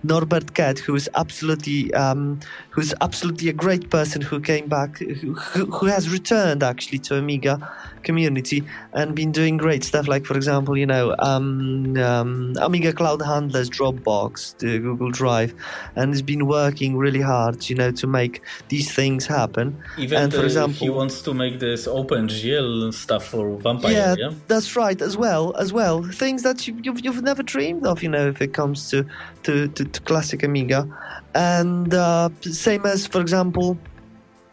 [0.03, 2.39] Norbert Kett, who is absolutely um,
[2.69, 5.33] who's absolutely a great person who came back, who,
[5.77, 7.55] who has returned actually to Amiga
[8.03, 10.07] community and been doing great stuff.
[10.07, 15.53] Like for example, you know, um, um, Amiga Cloud Handlers, Dropbox, the Google Drive,
[15.95, 19.81] and he's been working really hard, you know, to make these things happen.
[19.97, 23.91] Even and for he wants to make this OpenGL stuff for Vampire.
[23.91, 27.85] yeah, Yeah, that's right as well as well things that you, you've, you've never dreamed
[27.85, 29.05] of you know if it comes to
[29.43, 30.87] to, to, to classic amiga
[31.35, 33.77] and uh, same as for example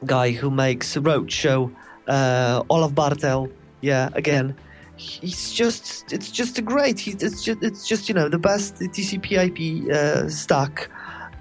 [0.05, 1.73] guy who makes roadshow
[2.09, 4.57] uh, Olaf Barthel yeah again
[4.97, 8.77] he's just it's just a great he, it's just it's just you know the best
[8.77, 10.89] tcp ip uh, stack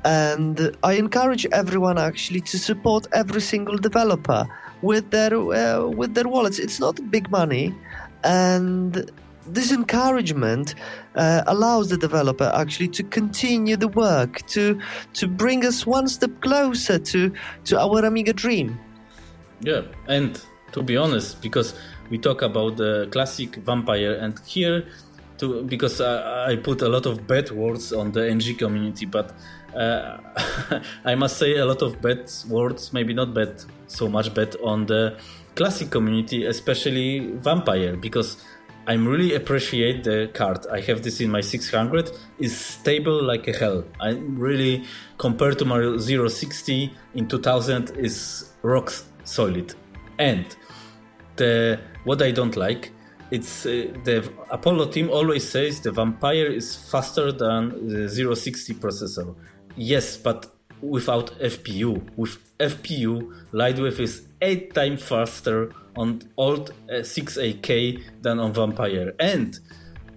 [0.06, 4.46] and I encourage everyone actually to support every single developer
[4.82, 6.60] with their uh, with their wallets.
[6.60, 7.74] It's not big money,
[8.24, 9.10] and
[9.48, 10.76] this encouragement
[11.16, 14.80] uh, allows the developer actually to continue the work to
[15.14, 17.32] to bring us one step closer to
[17.66, 18.80] to our Amiga dream.
[19.62, 19.82] yeah.
[20.08, 20.42] And
[20.74, 21.76] to be honest, because
[22.10, 24.86] we talk about the classic Vampire, and here,
[25.38, 29.34] to because I, I put a lot of bad words on the NG community, but
[29.76, 30.18] uh,
[31.06, 34.86] I must say a lot of bad words, maybe not bad so much bad on
[34.86, 35.18] the
[35.56, 38.38] classic community, especially Vampire, because
[38.86, 40.66] I'm really appreciate the card.
[40.72, 42.12] I have this in my 600.
[42.40, 43.86] It's stable like a hell.
[44.02, 44.84] I'm really
[45.18, 48.92] compared to my 060 in 2000 is rock
[49.24, 49.74] solid.
[50.20, 50.46] And
[51.36, 52.92] the what I don't like,
[53.32, 59.36] it's uh, the Apollo team always says the Vampire is faster than the 060 processor.
[59.76, 62.02] Yes, but without FPU.
[62.16, 69.14] With FPU, Lightwave is eight times faster on old uh, 68K than on Vampire.
[69.20, 69.58] And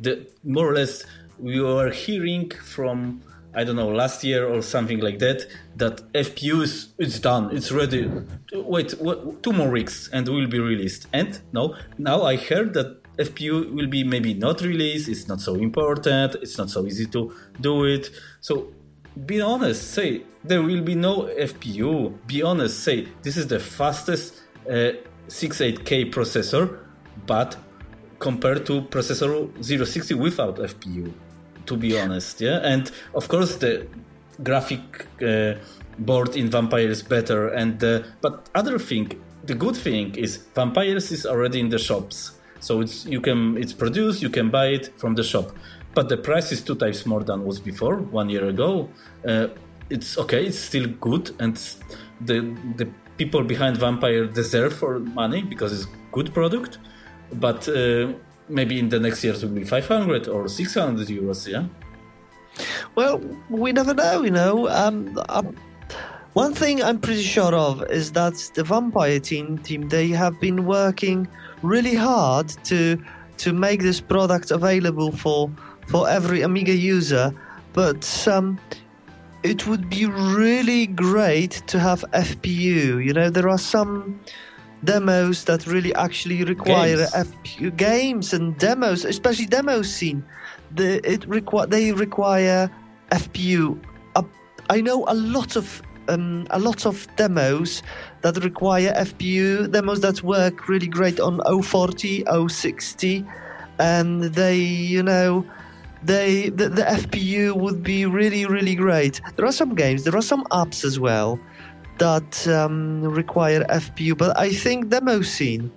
[0.00, 1.04] the more or less
[1.38, 3.22] we were hearing from
[3.56, 5.46] I don't know last year or something like that
[5.76, 8.10] that FPU is it's done, it's ready.
[8.52, 11.06] Wait, what, two more weeks and will be released.
[11.12, 15.08] And no, now I heard that FPU will be maybe not released.
[15.08, 16.34] It's not so important.
[16.36, 18.10] It's not so easy to do it.
[18.40, 18.74] So
[19.24, 19.90] be honest.
[19.92, 22.14] Say there will be no FPU.
[22.26, 22.80] Be honest.
[22.80, 24.92] Say this is the fastest uh,
[25.28, 26.78] 68K processor,
[27.26, 27.56] but
[28.18, 31.12] compared to processor 060 without FPU.
[31.66, 33.86] To be honest, yeah, and of course the
[34.42, 35.54] graphic uh,
[35.98, 39.10] board in Vampire is better, and uh, but other thing,
[39.44, 43.72] the good thing is Vampires is already in the shops, so it's you can it's
[43.72, 45.50] produced, you can buy it from the shop,
[45.94, 48.88] but the price is two times more than was before one year ago.
[49.26, 49.48] Uh,
[49.90, 51.56] it's okay, it's still good, and
[52.20, 52.86] the the
[53.16, 56.78] people behind Vampire deserve for money because it's good product,
[57.32, 57.68] but.
[58.48, 61.66] Maybe in the next years it will be 500 or 600 euros yeah
[62.94, 63.20] Well,
[63.50, 64.68] we never know, you know.
[64.68, 65.56] Um, um,
[66.32, 70.66] one thing I'm pretty sure of is that the Vampire team team they have been
[70.66, 71.28] working
[71.62, 73.02] really hard to
[73.38, 75.50] to make this product available for
[75.88, 77.34] for every Amiga user,
[77.72, 78.58] but um,
[79.42, 83.04] it would be really great to have FPU.
[83.04, 84.20] You know, there are some
[84.86, 87.12] demos that really actually require Games.
[87.12, 90.24] FPU games and demos, especially demo scene.
[90.74, 92.70] The, it require they require
[93.10, 93.78] FPU.
[94.14, 94.22] Uh,
[94.70, 97.82] I know a lot of um, a lot of demos
[98.22, 103.24] that require FPU demos that work really great on 040, 060,
[103.78, 105.44] and they you know
[106.02, 109.20] they the, the FPU would be really really great.
[109.36, 111.38] There are some games, there are some apps as well
[111.98, 115.70] that um, require FPU, but I think demo scene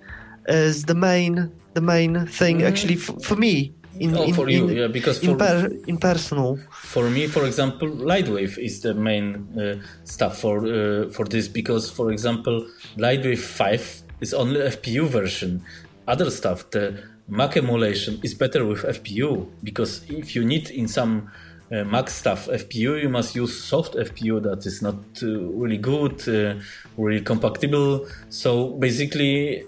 [0.48, 2.68] is the main the main thing Mm.
[2.68, 3.72] actually for, for me.
[3.98, 6.58] In, oh in, for you in, yeah because in, per, in personal.
[6.94, 9.26] for me for example lightwave is the main
[9.58, 12.66] uh, stuff for uh, for this because for example
[12.96, 15.62] lightwave 5 is only fpu version
[16.08, 16.84] other stuff the
[17.28, 21.30] mac emulation is better with fpu because if you need in some
[21.72, 26.28] uh, mac stuff fpu you must use soft fpu that is not uh, really good
[26.28, 26.54] uh,
[26.96, 29.64] really compatible so basically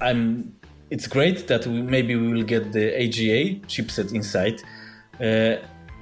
[0.00, 0.52] i'm
[0.90, 4.62] it's great that we, maybe we will get the AGA chipset inside,
[5.20, 5.56] uh,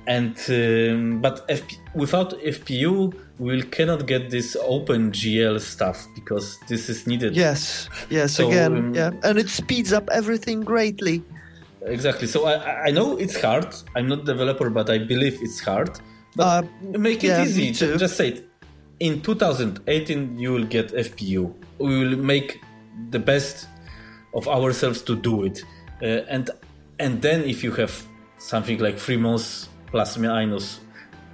[0.06, 6.88] and um, but FP, without FPU we will cannot get this OpenGL stuff because this
[6.88, 7.36] is needed.
[7.36, 8.32] Yes, yes.
[8.32, 11.22] So, again, um, yeah, and it speeds up everything greatly.
[11.86, 12.26] Exactly.
[12.26, 13.68] So I I know it's hard.
[13.96, 15.90] I'm not developer, but I believe it's hard.
[16.36, 17.62] But Uh, make it yeah, easy.
[17.62, 17.98] me.
[17.98, 18.48] Just say it.
[18.98, 21.52] In 2018, you will get FPU.
[21.78, 22.60] We will make
[23.10, 23.68] the best
[24.34, 25.64] of ourselves to do it,
[26.02, 26.50] uh, and
[26.98, 27.92] and then if you have
[28.38, 30.80] something like three months plus minus,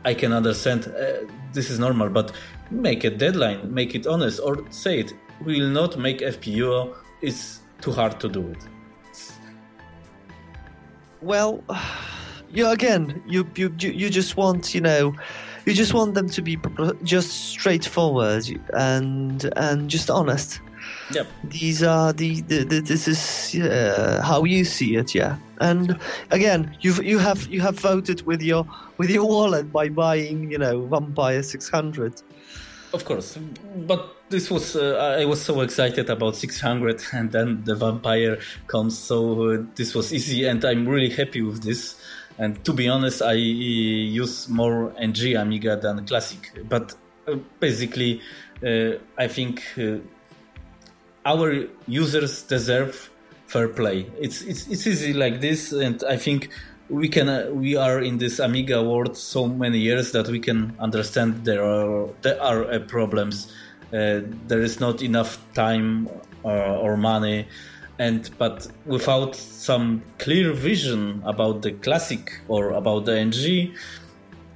[0.05, 0.87] I can understand.
[0.87, 2.33] Uh, this is normal, but
[2.71, 5.13] make a deadline, make it honest, or say it.
[5.45, 6.95] We will not make FPU.
[7.21, 8.59] It's too hard to do it.
[11.23, 11.63] Well,
[12.53, 15.15] you again, you, you you you just want you know,
[15.67, 16.59] you just want them to be
[17.03, 18.45] just straightforward
[18.75, 20.61] and and just honest.
[21.13, 21.27] Yep.
[21.45, 25.37] These are the, the, the this is uh, how you see it, yeah.
[25.61, 25.99] And
[26.31, 28.67] again, you've you have you have voted with your
[28.99, 32.23] with your wallet by buying you know Vampire 600.
[32.93, 33.39] Of course,
[33.87, 38.99] but this was uh, I was so excited about 600, and then the vampire comes.
[38.99, 41.97] So uh, this was easy, and I'm really happy with this.
[42.39, 46.51] And to be honest, I uh, use more NG Amiga than Classic.
[46.69, 46.95] But
[47.27, 48.21] uh, basically,
[48.63, 49.99] uh, I think uh,
[51.25, 53.11] our users deserve
[53.47, 54.07] fair play.
[54.19, 56.51] It's it's it's easy like this, and I think
[56.93, 60.77] we can uh, we are in this Amiga world so many years that we can
[60.79, 63.51] understand there are there are uh, problems.
[63.93, 66.09] Uh, there is not enough time
[66.45, 67.49] uh, or money,
[67.99, 73.75] and but without some clear vision about the classic or about the NG,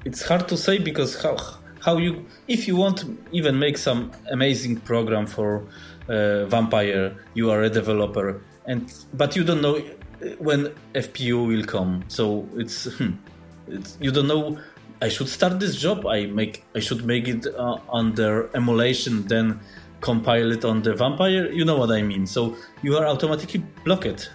[0.05, 1.37] it's hard to say because how
[1.81, 5.67] how you if you want to even make some amazing program for
[6.09, 9.81] uh, Vampire, you are a developer, and but you don't know
[10.39, 12.05] when FPU will come.
[12.09, 13.13] So it's, hmm,
[13.69, 14.59] it's you don't know.
[15.03, 16.07] I should start this job.
[16.07, 19.61] I make I should make it uh, under emulation, then
[20.01, 21.51] compile it on the Vampire.
[21.53, 22.27] You know what I mean.
[22.27, 24.31] So you are automatically blocked.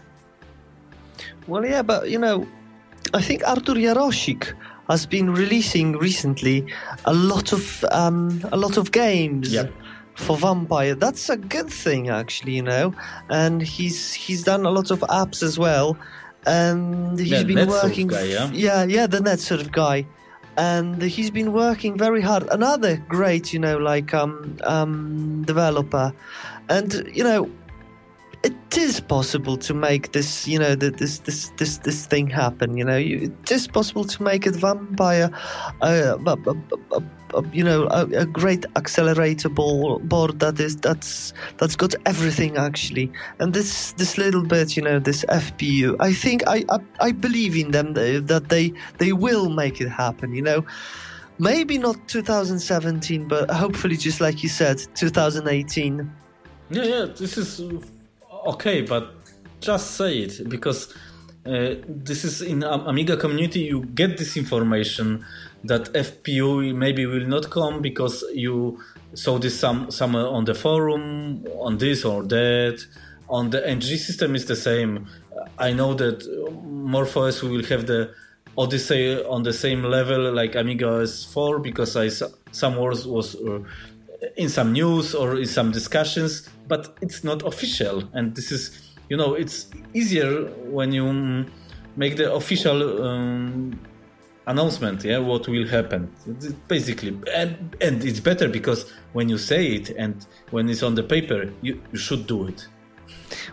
[1.47, 2.47] Well, yeah, but you know,
[3.13, 4.53] I think Artur Jarosik
[4.89, 6.65] has been releasing recently
[7.05, 9.73] a lot of um, a lot of games Yep.
[10.15, 10.95] For Vampire.
[10.95, 12.93] That's a good thing, actually, you know.
[13.29, 15.97] And he's he's done a lot of apps as well,
[16.45, 18.07] and he's Yeah, been working.
[18.07, 18.49] guy, yeah?
[18.51, 20.05] yeah, yeah, the net sort of guy.
[20.57, 22.43] And he's been working very hard.
[22.51, 26.13] Another great, you know, like um, um, developer,
[26.67, 27.49] and you know,
[28.43, 32.75] it is possible to make this, you know, this this this this thing happen.
[32.75, 35.29] You know, it is possible to make a vampire,
[35.81, 37.03] uh, a, a,
[37.35, 43.11] a, you know, a, great accelerator board that is that's that's got everything actually.
[43.39, 47.55] And this this little bit, you know, this FPU, I think I I, I believe
[47.55, 50.33] in them that they they will make it happen.
[50.33, 50.65] You know.
[51.39, 56.11] Maybe not 2017, but hopefully, just like you said, 2018.
[56.69, 57.59] Yeah, yeah, this is
[58.45, 59.13] okay, but
[59.59, 60.93] just say it because
[61.45, 63.61] uh, this is in Amiga community.
[63.61, 65.25] You get this information
[65.63, 68.79] that FPU maybe will not come because you
[69.13, 72.85] saw this some somewhere on the forum on this or that.
[73.29, 75.07] On the NG system is the same.
[75.57, 76.19] I know that
[76.65, 78.13] MorphOS will have the
[78.57, 82.09] Odyssey on the same level like Amiga OS4 because I
[82.51, 83.59] some words was uh,
[84.35, 88.01] in some news or in some discussions, but it's not official.
[88.13, 88.61] And this is,
[89.09, 90.45] you know, it's easier
[90.77, 91.49] when you mm,
[91.97, 93.77] make the official um,
[94.47, 96.01] announcement, yeah, what will happen.
[96.69, 100.15] Basically, and and it's better because when you say it and
[100.51, 102.59] when it's on the paper, you, you should do it.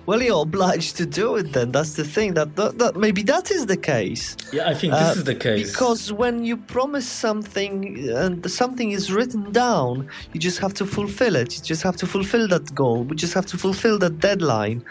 [0.06, 1.70] Well, you're obliged to do it then.
[1.70, 2.34] That's the thing.
[2.34, 4.36] That, that, that maybe that is the case.
[4.52, 5.70] Yeah, I think this Uh, is the case.
[5.70, 11.36] Because when you promise something and something is written down, you just have to fulfill
[11.36, 11.56] it.
[11.56, 13.04] You just have to fulfill that goal.
[13.04, 14.82] We just have to fulfill that deadline.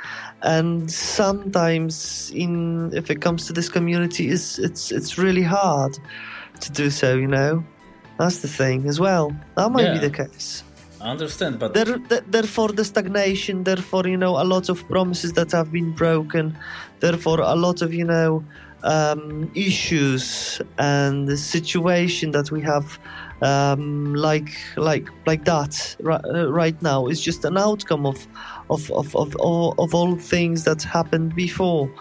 [0.44, 5.98] And sometimes, in if it comes to this community, it's it's it's really hard
[6.62, 7.16] to do so.
[7.16, 7.64] You know,
[8.20, 9.36] that's the thing as well.
[9.56, 10.64] That might be the case.
[11.00, 13.64] I understand, but There, th- therefore, the stagnation.
[13.64, 16.58] Therefore, you know, a lot of promises that have been broken.
[17.00, 18.44] Therefore, a lot of you know
[18.84, 23.00] um, issues and the situation that we have,
[23.42, 28.28] um, like like like that right, uh, right now, is just an outcome of
[28.70, 31.92] of of of, all, of all things that happened before.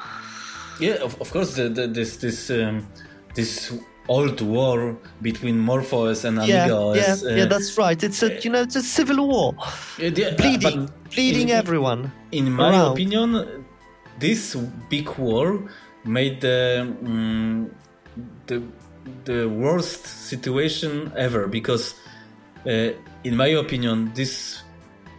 [0.81, 2.87] Yeah, of, of course, the, the, this this um,
[3.35, 3.73] this
[4.09, 7.45] old war between MorphOS and Amiga Yeah, yeah, uh, yeah.
[7.47, 8.01] That's right.
[8.03, 9.55] It's a you know it's a civil war,
[9.99, 12.13] yeah, bleeding, bleeding in- everyone.
[12.33, 12.93] In my around.
[12.93, 13.65] opinion,
[14.19, 14.55] this
[14.89, 15.63] big war
[16.05, 17.71] made the mm,
[18.47, 18.63] the
[19.25, 21.95] the worst situation ever because,
[22.67, 22.91] uh,
[23.25, 24.63] in my opinion, this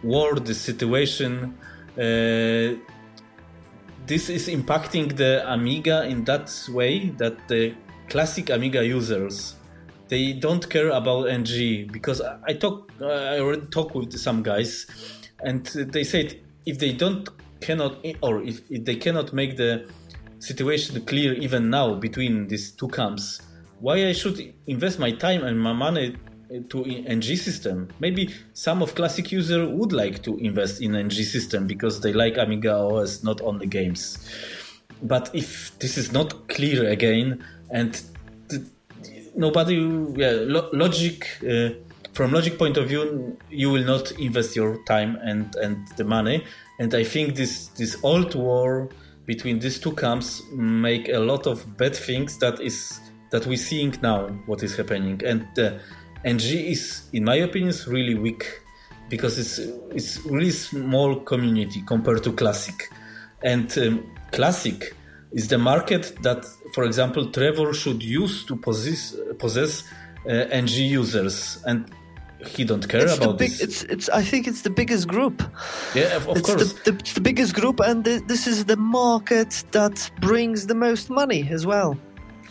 [0.02, 1.54] war, this situation.
[1.98, 2.78] Uh,
[4.06, 7.74] this is impacting the Amiga in that way that the
[8.08, 9.56] classic Amiga users
[10.08, 14.86] they don't care about NG because I talk I already talked with some guys
[15.40, 17.28] and they said if they don't
[17.60, 19.88] cannot or if, if they cannot make the
[20.38, 23.42] situation clear even now between these two camps
[23.80, 26.16] why I should invest my time and my money
[26.70, 27.88] to ng system?
[28.00, 32.38] Maybe some of classic user would like to invest in ng system because they like
[32.38, 34.18] amiga os not on the games.
[35.02, 38.02] But if this is not clear again and
[39.36, 39.76] nobody
[40.16, 41.70] yeah lo- logic uh,
[42.12, 46.44] from logic point of view you will not invest your time and and the money.
[46.80, 48.88] And i think this this old war
[49.26, 53.00] between these two camps make a lot of bad things that is
[53.30, 55.20] that we're seeing now what is happening.
[55.24, 55.78] And uh,
[56.24, 58.44] ng is in my opinion is really weak
[59.08, 59.58] because it's
[59.90, 62.90] it's really small community compared to classic.
[63.42, 64.94] And um, classic
[65.32, 69.84] is the market that, for example, Trevor should use to possess, possess
[70.26, 71.90] uh, NG users, and
[72.46, 73.60] he don't care it's about big, this.
[73.60, 75.42] It's, it's, I think it's the biggest group.
[75.94, 76.72] Yeah, of, of it's course.
[76.72, 80.74] The, the, it's the biggest group, and the, this is the market that brings the
[80.74, 81.98] most money as well.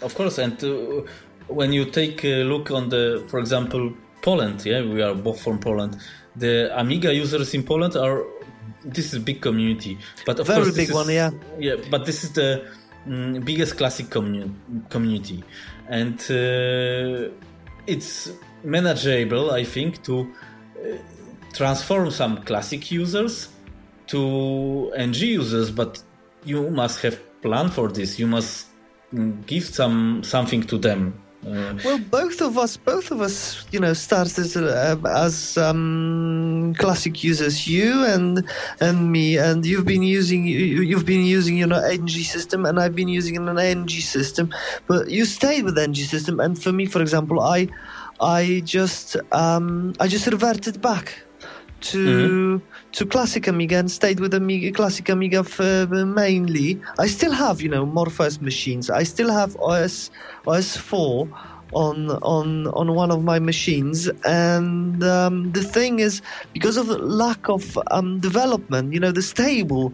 [0.01, 1.01] Of course, and uh,
[1.47, 5.59] when you take a look on the, for example, Poland, yeah, we are both from
[5.59, 5.97] Poland.
[6.35, 8.23] The Amiga users in Poland are
[8.83, 11.31] this is a big community, but of very course, big is, one, yeah.
[11.59, 12.65] Yeah, but this is the
[13.07, 14.53] mm, biggest classic commu-
[14.89, 15.43] community,
[15.87, 17.33] and uh,
[17.85, 18.31] it's
[18.63, 20.97] manageable, I think, to uh,
[21.53, 23.49] transform some classic users
[24.07, 25.71] to NG users.
[25.71, 26.01] But
[26.45, 28.19] you must have plan for this.
[28.19, 28.67] You must
[29.13, 33.93] mm, give some something to them well, both of us, both of us, you know,
[33.93, 37.67] started uh, as um, classic users.
[37.67, 38.43] You and
[38.81, 42.79] and me, and you've been using you, have been using you know NG system, and
[42.79, 44.53] I've been using an NG system.
[44.87, 47.69] But you stayed with NG system, and for me, for example, I
[48.19, 51.23] I just um, I just reverted back
[51.79, 52.65] to mm-hmm.
[52.97, 56.81] To classic Amiga and stayed with Amiga classic Amiga for, mainly.
[56.97, 58.89] I still have you know Morphos machines.
[58.89, 60.09] I still have OS
[60.47, 61.29] OS four
[61.73, 66.23] on on on one of my machines and um, the thing is
[66.53, 69.93] because of the lack of um, development you know the stable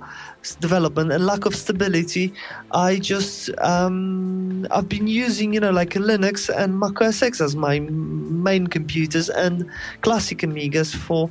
[0.60, 2.34] development and lack of stability
[2.72, 7.56] i just um, i've been using you know like linux and mac os x as
[7.56, 9.66] my main computers and
[10.02, 11.30] classic amigas for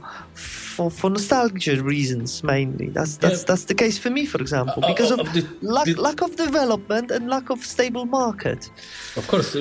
[0.72, 2.88] for, for nostalgia reasons mainly.
[2.88, 3.48] That's that's yeah.
[3.48, 6.22] that's the case for me, for example, because uh, uh, of, the, lack, the, lack
[6.22, 8.70] of development and lack of stable market.
[9.16, 9.60] Of course, uh,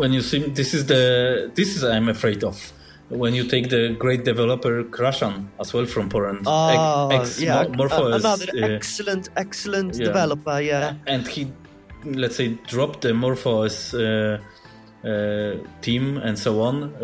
[0.00, 2.56] when you see this is the this is I'm afraid of
[3.08, 6.42] when you take the great developer Krashan as well from Poland.
[6.46, 10.06] Oh, ex, yeah, Morphos, another uh, excellent, excellent yeah.
[10.06, 10.60] developer.
[10.60, 11.52] Yeah, and he,
[12.04, 14.38] let's say, dropped the Morphos uh,
[15.06, 16.94] uh, team and so on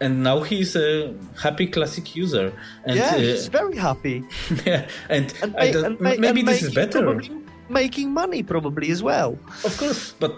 [0.00, 2.52] and now he's a happy classic user.
[2.84, 4.24] And, yeah, uh, he's very happy.
[4.66, 7.20] yeah, and, and, and ma- maybe and this is better.
[7.68, 9.38] Making money probably as well.
[9.64, 10.34] Of course, but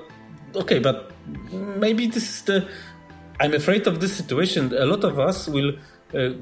[0.55, 1.13] okay, but
[1.53, 2.69] maybe this is the.
[3.41, 4.73] I'm afraid of this situation.
[4.77, 5.75] A lot of us will.
[6.15, 6.35] Uh,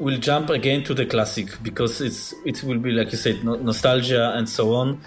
[0.00, 3.54] will jump again to the classic because it's it will be like you said no,
[3.54, 5.00] nostalgia and so on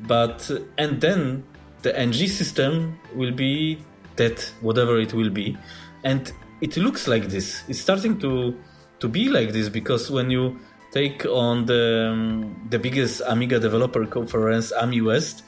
[0.00, 1.42] but and then
[1.80, 3.78] the ng system will be
[4.16, 5.56] dead whatever it will be
[6.04, 6.30] and
[6.60, 7.64] it looks like this.
[7.68, 8.56] It's starting to
[9.00, 10.58] to be like this because when you
[10.92, 15.42] take on the um, the biggest Amiga developer conference, AmiWest,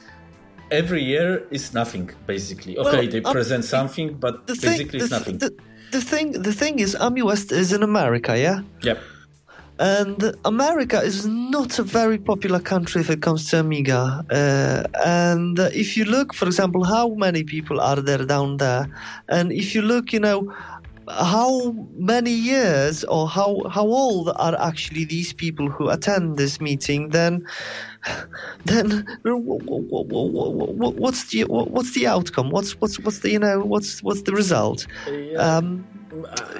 [0.71, 2.77] every year is nothing basically.
[2.77, 5.37] Okay, well, they um, present something, but basically thing, it's nothing.
[5.37, 5.55] The,
[5.91, 8.61] the thing the thing is, AmiWest is in America, yeah.
[8.81, 8.99] Yep.
[9.79, 14.25] And America is not a very popular country if it comes to Amiga.
[14.31, 18.87] Uh, and if you look, for example, how many people are there down there,
[19.29, 20.51] and if you look, you know,
[21.09, 27.09] how many years or how how old are actually these people who attend this meeting
[27.09, 27.45] then
[28.65, 34.31] then what's the what's the outcome what's what's what's the you know what's what's the
[34.31, 35.37] result yeah.
[35.37, 35.85] um,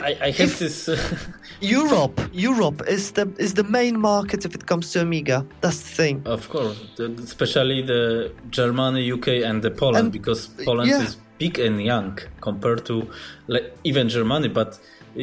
[0.01, 0.89] I, I have this.
[0.89, 1.17] Uh,
[1.61, 5.45] Europe, Europe is the is the main market if it comes to Amiga.
[5.61, 6.21] That's the thing.
[6.25, 11.01] Of course, especially the Germany, UK, and the Poland, and, because Poland yeah.
[11.01, 13.09] is big and young compared to
[13.47, 14.47] like, even Germany.
[14.49, 14.79] But
[15.17, 15.21] uh,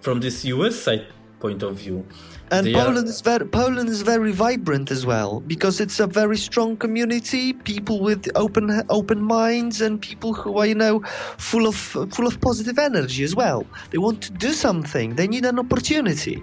[0.00, 1.06] from this US side
[1.40, 2.04] point of view.
[2.50, 6.38] And Poland are- is very Poland is very vibrant as well because it's a very
[6.48, 7.52] strong community.
[7.52, 11.02] People with open open minds and people who are you know
[11.38, 11.76] full of
[12.14, 13.60] full of positive energy as well.
[13.90, 15.16] They want to do something.
[15.16, 16.36] They need an opportunity.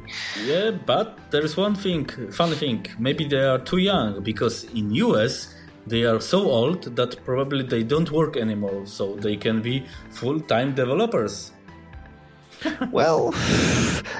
[0.45, 2.79] Yeah, but there is one thing, funny thing.
[2.99, 5.33] Maybe they are too young because in US
[5.87, 10.75] they are so old that probably they don't work anymore, so they can be full-time
[10.75, 11.51] developers.
[12.91, 13.33] Well,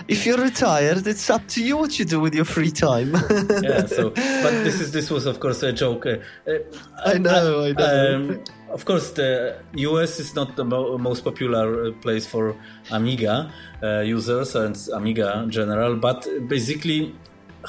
[0.08, 3.14] if you're retired, it's up to you what you do with your free time.
[3.64, 3.86] Yeah.
[3.86, 6.06] So, but this is this was of course a joke.
[6.06, 6.58] Uh, uh,
[7.06, 8.16] I know, I know.
[8.16, 12.56] Um, of course, the US is not the mo- most popular uh, place for
[12.92, 13.52] Amiga
[13.82, 17.16] uh, users and Amiga in general, but basically,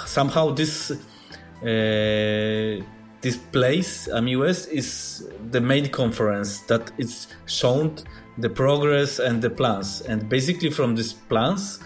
[0.06, 2.82] somehow this uh,
[3.24, 7.96] this place, AmiWest, is the main conference that it's shown
[8.36, 10.02] the progress and the plans.
[10.02, 11.80] And basically, from these plans,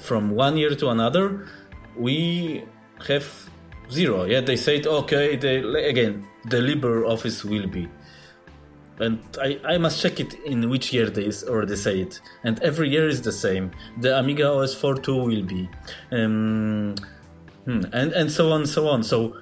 [0.00, 1.46] from one year to another,
[1.96, 2.64] we
[3.06, 3.24] have
[3.88, 4.24] zero.
[4.24, 7.88] Yeah, they said, okay, they, again, the Libre Office will be.
[8.98, 12.20] And I, I must check it in which year they already say it.
[12.42, 13.70] And every year is the same.
[14.00, 15.70] The Amiga OS 4.2 will be.
[16.10, 16.96] Um,
[17.64, 19.02] hmm, and, and so on, so on.
[19.02, 19.36] So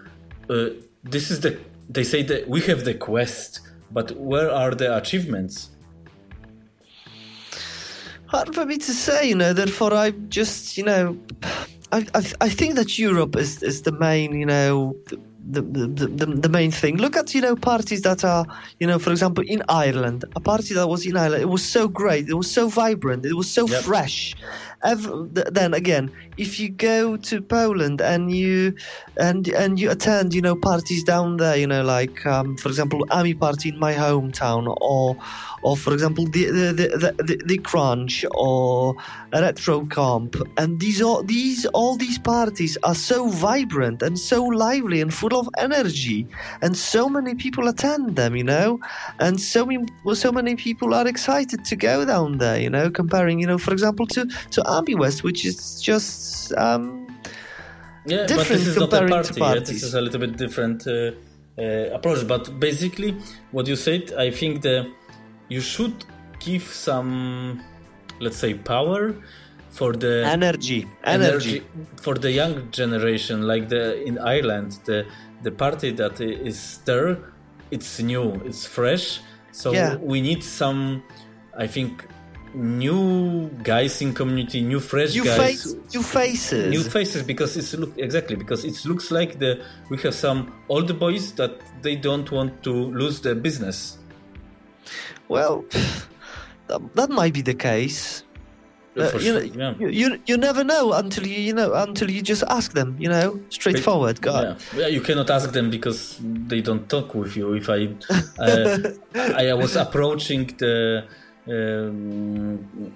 [0.50, 0.68] uh,
[1.04, 5.70] this is the, they say that we have the quest, but where are the achievements?
[8.26, 9.54] Hard for me to say, you know.
[9.54, 11.16] Therefore, I just, you know,
[11.92, 14.94] I, I, I think that Europe is, is the main, you know,
[15.50, 16.98] the, the, the, the, main thing.
[16.98, 18.44] Look at, you know, parties that are,
[18.80, 21.88] you know, for example, in Ireland, a party that was in Ireland, it was so
[21.88, 23.82] great, it was so vibrant, it was so Yep.
[23.82, 24.34] fresh.
[24.82, 28.74] Then again, if you go to Poland and you
[29.16, 33.04] and and you attend, you know, parties down there, you know, like um, for example,
[33.10, 35.16] Ami party in my hometown, or
[35.62, 38.94] or for example, the the the, the, the Crunch or
[39.32, 45.00] Retro Camp, and these all these all these parties are so vibrant and so lively
[45.00, 46.26] and full of energy,
[46.62, 48.78] and so many people attend them, you know,
[49.18, 53.40] and so many so many people are excited to go down there, you know, comparing,
[53.40, 57.06] you know, for example, to to AmiWest, which is just um,
[58.06, 59.40] Yeah, but different this is not a party.
[59.40, 60.92] Yeah, this is a little bit different uh,
[61.58, 62.26] uh, approach.
[62.26, 63.10] But basically,
[63.52, 64.86] what you said, I think that
[65.48, 65.96] you should
[66.40, 67.60] give some,
[68.20, 69.14] let's say, power
[69.70, 71.62] for the energy, energy.
[72.04, 75.04] for the young generation, like the in Ireland, the
[75.42, 77.18] the party that is there,
[77.70, 79.20] it's new, it's fresh.
[79.52, 79.96] So Yeah.
[80.12, 81.02] we need some,
[81.56, 82.06] I think,
[82.54, 86.70] new guys in community, new fresh New guys face, new faces.
[86.70, 90.98] new faces because it's look exactly because it looks like the we have some old
[90.98, 93.98] boys that they don't want to lose their business.
[95.28, 95.64] Well,
[96.68, 98.24] that, that might be the case.
[98.96, 99.74] Uh, you, know, yeah.
[99.78, 102.96] you, you you never know until you you know until you just ask them.
[102.98, 104.20] You know, straightforward.
[104.20, 104.58] God.
[104.74, 104.80] Yeah.
[104.80, 107.52] yeah, you cannot ask them because they don't talk with you.
[107.54, 107.94] If I,
[108.38, 111.04] uh, I, I was approaching the,
[111.48, 112.94] um,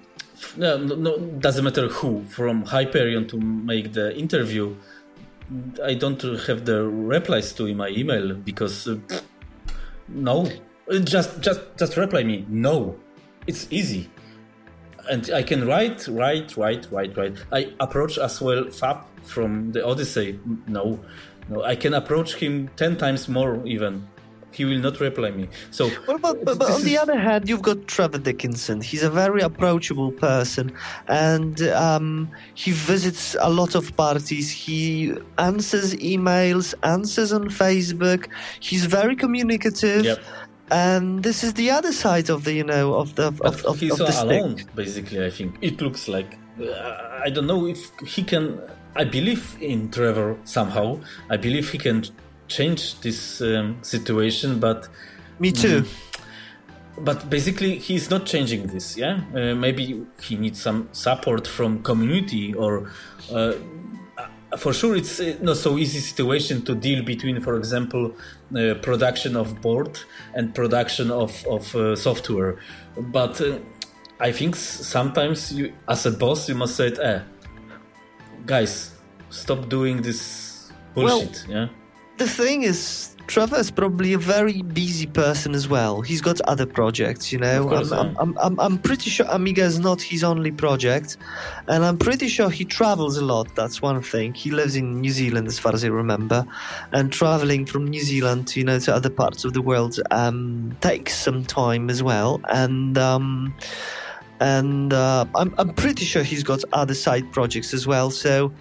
[0.57, 4.75] no, no, doesn't matter who from Hyperion to make the interview.
[5.83, 8.97] I don't have the replies to in my email because uh,
[10.07, 10.47] no,
[10.91, 12.99] Uh, just just just reply me no.
[13.47, 14.09] It's easy
[15.09, 17.37] and I can write, write, write, write, write.
[17.51, 20.39] I approach as well Fab from the Odyssey.
[20.67, 20.99] No,
[21.49, 24.07] no, I can approach him ten times more even.
[24.53, 25.49] He will not reply me.
[25.71, 28.81] So, Well, but, but, but on the other hand, you've got Trevor Dickinson.
[28.81, 30.71] He's a very approachable person,
[31.07, 34.51] and um, he visits a lot of parties.
[34.51, 38.27] He answers emails, answers on Facebook.
[38.59, 40.05] He's very communicative.
[40.05, 40.19] Yep.
[40.71, 43.79] And this is the other side of the, you know, of the but of, of,
[43.79, 44.23] he's of the stick.
[44.23, 44.55] alone.
[44.75, 46.37] Basically, I think it looks like.
[46.59, 48.59] Uh, I don't know if he can.
[48.95, 50.99] I believe in Trevor somehow.
[51.29, 52.05] I believe he can
[52.57, 54.79] change this um, situation, but
[55.39, 55.83] Me too.
[56.97, 59.15] but basically he's not changing this yeah?
[59.33, 59.83] Uh, maybe
[60.21, 62.71] he needs some support from community or
[63.31, 63.53] uh,
[64.57, 68.03] for sure it's uh, not so easy situation to deal between for example
[68.55, 69.99] uh, production of board
[70.35, 72.53] and production of, of uh, software.
[72.97, 73.57] But uh,
[74.19, 77.19] i think sometimes you as a boss you must say eh,
[78.45, 78.91] guys
[79.29, 81.67] stop doing this bullshit yeah
[82.23, 85.99] The thing is, Trevor is probably a very busy person as well.
[85.99, 87.67] He's got other projects, you know.
[87.67, 88.15] Course, I'm, yeah.
[88.17, 91.17] I'm, I'm, I'm pretty sure Amiga is not his only project,
[91.67, 93.53] and I'm pretty sure he travels a lot.
[93.55, 94.33] That's one thing.
[94.33, 96.45] He lives in New Zealand, as far as I remember,
[96.93, 100.77] and traveling from New Zealand, to, you know, to other parts of the world um,
[100.79, 102.39] takes some time as well.
[102.47, 103.53] And um,
[104.39, 108.11] and uh, I'm I'm pretty sure he's got other side projects as well.
[108.11, 108.53] So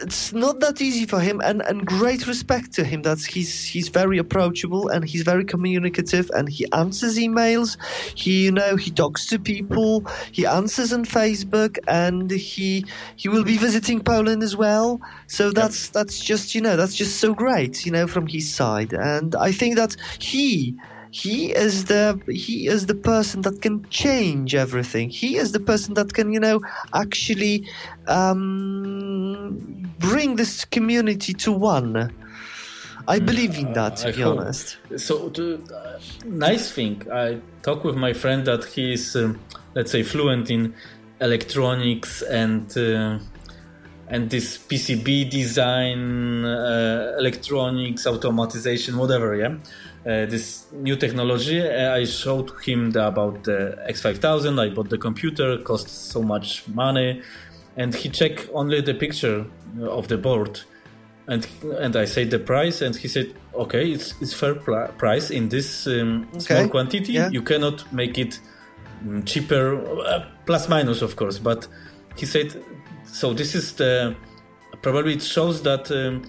[0.00, 3.88] it's not that easy for him and, and great respect to him that he's he's
[3.88, 7.76] very approachable and he's very communicative and he answers emails.
[8.14, 12.84] He you know he talks to people he answers on facebook and he
[13.16, 15.00] he will be visiting poland as well.
[15.26, 18.92] So that's that's just you know that's just so great you know from his side.
[18.92, 20.76] And i think that he
[21.14, 25.94] he is the he is the person that can change everything he is the person
[25.94, 26.58] that can you know
[26.92, 27.64] actually
[28.08, 29.56] um,
[30.00, 32.12] bring this community to one
[33.06, 34.40] i mm, believe in that to uh, be hope.
[34.40, 39.38] honest so the uh, nice thing i talk with my friend that he is um,
[39.76, 40.74] let's say fluent in
[41.20, 43.20] electronics and uh,
[44.06, 49.56] and this PCB design, uh, electronics, automatization, whatever, yeah.
[50.06, 51.62] Uh, this new technology.
[51.66, 54.60] Uh, I showed him the, about the X5000.
[54.60, 57.22] I bought the computer, cost so much money,
[57.78, 59.46] and he checked only the picture
[59.80, 60.60] of the board,
[61.26, 61.46] and
[61.80, 65.86] and I said the price, and he said, okay, it's it's fair price in this
[65.86, 66.40] um, okay.
[66.40, 67.14] small quantity.
[67.14, 67.30] Yeah.
[67.30, 68.40] You cannot make it
[69.08, 71.66] um, cheaper, uh, plus minus of course, but
[72.14, 72.62] he said,
[73.06, 74.14] so this is the
[74.82, 75.90] probably it shows that.
[75.90, 76.24] Um,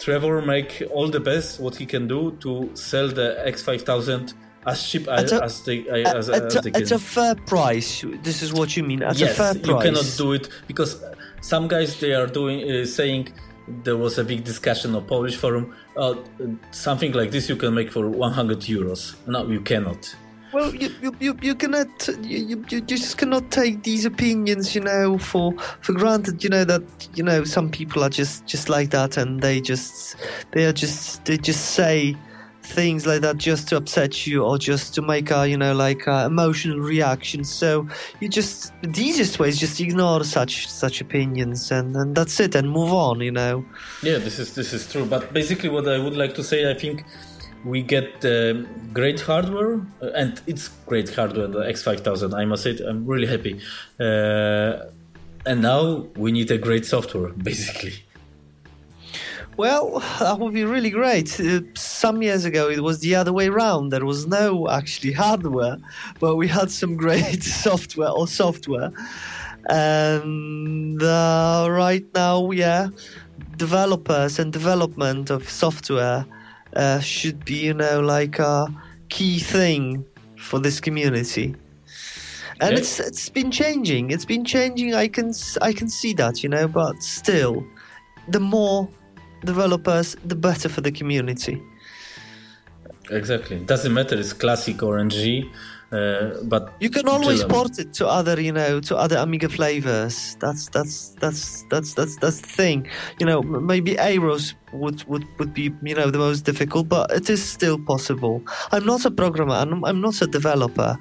[0.00, 4.34] Trevor make all the best what he can do to sell the X5000
[4.66, 6.82] as cheap as, a, as they, as, at, as they can.
[6.82, 8.04] At a fair price.
[8.22, 9.02] This is what you mean.
[9.02, 9.66] At yes, a fair price.
[9.66, 11.02] you cannot do it because
[11.40, 13.28] some guys they are doing uh, saying
[13.84, 15.74] there was a big discussion on Polish forum.
[15.96, 16.14] Uh,
[16.72, 19.14] something like this you can make for 100 euros.
[19.26, 20.14] No, you cannot.
[20.52, 24.80] Well, you, you, you, you cannot uh, you, you just cannot take these opinions, you
[24.80, 26.42] know, for for granted.
[26.42, 26.82] You know that
[27.14, 30.16] you know some people are just just like that, and they just
[30.52, 32.16] they are just they just say
[32.62, 36.06] things like that just to upset you or just to make a you know like
[36.06, 37.44] a emotional reaction.
[37.44, 37.86] So
[38.20, 42.54] you just the easiest way is just ignore such such opinions and and that's it
[42.54, 43.64] and move on you know.
[44.02, 45.04] Yeah this is this is true.
[45.04, 47.04] But basically what i would like to say i think
[47.64, 48.54] we get uh,
[48.92, 53.60] great hardware uh, and it's great hardware the x5000 i must say i'm really happy.
[53.98, 54.86] Uh,
[55.46, 57.94] and now we need a great software basically.
[59.56, 61.38] Well that would be really great.
[61.40, 63.90] Uh, some years ago it was the other way around.
[63.90, 65.76] There was no actually hardware
[66.18, 68.92] but we had some great software or software.
[69.68, 72.88] And uh, right now yeah
[73.56, 76.24] developers and development of software
[76.74, 78.66] uh, should be, you know, like a
[79.08, 80.04] key thing
[80.36, 81.54] for this community.
[82.60, 84.10] And it's it's been changing.
[84.10, 84.94] It's been changing.
[84.94, 86.68] I can I can see that, you know.
[86.68, 87.64] But still,
[88.28, 88.88] the more
[89.44, 91.60] developers, the better for the community.
[93.10, 93.58] Exactly.
[93.60, 94.18] Doesn't matter.
[94.18, 95.50] It's classic or NG.
[95.92, 100.36] Uh, but you can always port it to other, you know, to other Amiga flavors.
[100.38, 102.86] That's that's that's that's that's that's the thing.
[103.18, 107.28] You know, maybe AROS would would would be you know the most difficult, but it
[107.28, 108.40] is still possible.
[108.70, 109.54] I'm not a programmer.
[109.54, 110.96] I'm, I'm not a developer,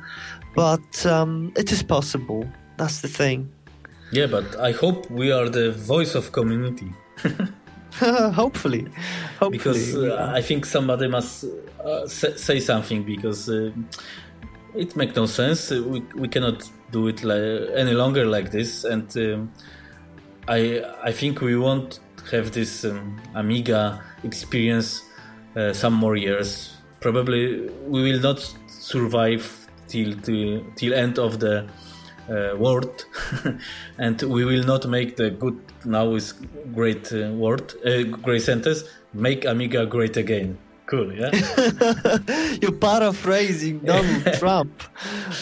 [0.56, 2.50] but um, it is possible.
[2.78, 3.48] That's the thing.
[4.12, 6.92] Yeah, but I hope we are the voice of community.
[8.00, 8.88] hopefully,
[9.40, 11.46] hopefully, because uh, I think somebody must
[11.84, 13.72] uh, say something because uh,
[14.76, 15.70] it makes no sense.
[15.72, 19.52] We, we cannot do it like, any longer like this, and um,
[20.48, 22.00] I I think we won't
[22.32, 25.04] have this um, Amiga experience
[25.56, 26.76] uh, some more years.
[27.00, 31.68] Probably we will not survive till till, till end of the
[32.30, 33.06] uh, world,
[33.98, 36.34] and we will not make the good now is
[36.74, 38.84] great uh, word uh, great sentence.
[39.14, 40.58] Make Amiga great again
[40.90, 41.30] cool, yeah?
[42.62, 44.84] You're paraphrasing Donald Trump.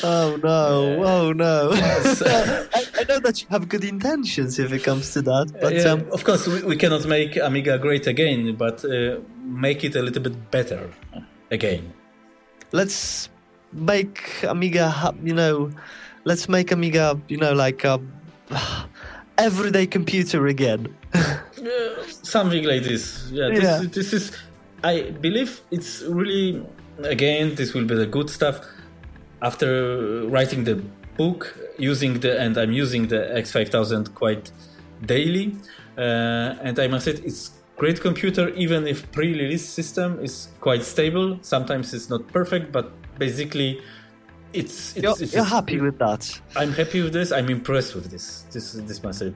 [0.03, 1.69] Oh no, oh no.
[1.73, 5.47] I, I, know that you have good intentions if it comes to that.
[5.61, 9.83] But yeah, um, Of course, we, we, cannot make Amiga great again, but uh, make
[9.83, 10.91] it a little bit better
[11.49, 11.93] again.
[12.73, 13.29] Let's
[13.71, 15.71] make Amiga, you know,
[16.25, 18.01] let's make Amiga, you know, like a
[19.37, 20.93] everyday computer again.
[22.23, 23.29] something like this.
[23.31, 23.81] Yeah, this, yeah.
[23.89, 24.31] this is
[24.83, 26.65] I believe it's really
[27.03, 28.59] again this will be the good stuff.
[29.41, 30.75] After writing the
[31.15, 34.51] book, using the and I'm using the X5000 quite
[35.05, 35.55] daily,
[35.97, 41.37] uh, and I must say it's great computer even if pre-release system is quite stable.
[41.41, 43.81] Sometimes it's not perfect, but basically
[44.53, 46.41] it's, it's, you're, it's, you're happy with that.
[46.55, 47.31] I'm happy with this.
[47.31, 48.45] I'm impressed with this.
[48.51, 49.33] This this myself.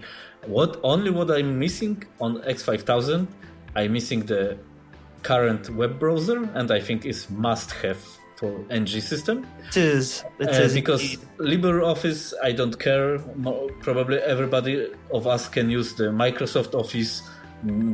[0.48, 3.28] What only what I'm missing on X5000,
[3.76, 4.58] I'm missing the
[5.24, 8.00] current web browser, and I think is must have
[8.42, 10.24] for ng system It is.
[10.40, 11.18] It uh, is because.
[11.38, 13.20] LibreOffice, I don't care.
[13.82, 17.22] Probably everybody of us can use the Microsoft Office,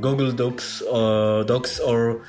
[0.05, 2.21] Google Docs, or Docs, or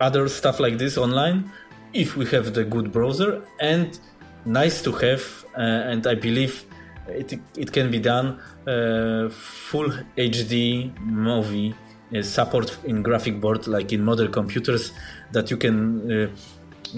[0.00, 1.52] other stuff like this online.
[1.92, 3.98] If we have the good browser and
[4.44, 5.22] nice to have,
[5.56, 6.64] uh, and I believe
[7.08, 8.26] it it can be done.
[8.66, 9.28] Uh,
[9.68, 11.87] full HD movie uh,
[12.22, 14.92] support in graphic board, like in modern computers,
[15.32, 16.10] that you can.
[16.10, 16.28] Uh,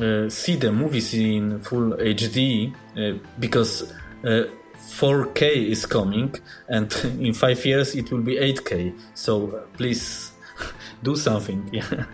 [0.01, 3.93] uh, see the movies in full HD uh, because
[4.25, 4.45] uh,
[4.77, 6.33] 4K is coming,
[6.69, 8.95] and in five years it will be 8K.
[9.15, 10.31] So please
[11.03, 11.69] do something.
[11.73, 12.05] Yeah.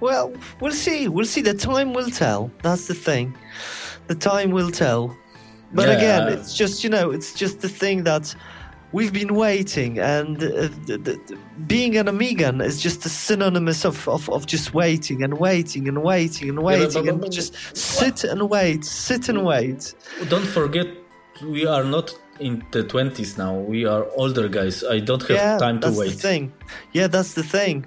[0.00, 1.08] Well, we'll see.
[1.08, 1.42] We'll see.
[1.42, 2.50] The time will tell.
[2.62, 3.36] That's the thing.
[4.06, 5.14] The time will tell.
[5.72, 5.96] But Yeah.
[5.98, 8.34] again, it's just you know, it's just the thing that
[8.92, 14.08] we've been waiting, and uh, the, the, being an Amigan is just a synonymous of,
[14.08, 18.48] of, of just waiting and waiting and waiting and waiting but- and just sit and
[18.48, 19.94] wait, sit and wait.
[20.28, 20.86] Don't forget,
[21.42, 23.54] we are not in the 20s now.
[23.54, 24.82] We are older guys.
[24.82, 26.10] I don't have yeah, time to that's wait.
[26.12, 26.52] the thing.
[26.92, 27.86] Yeah, that's the thing.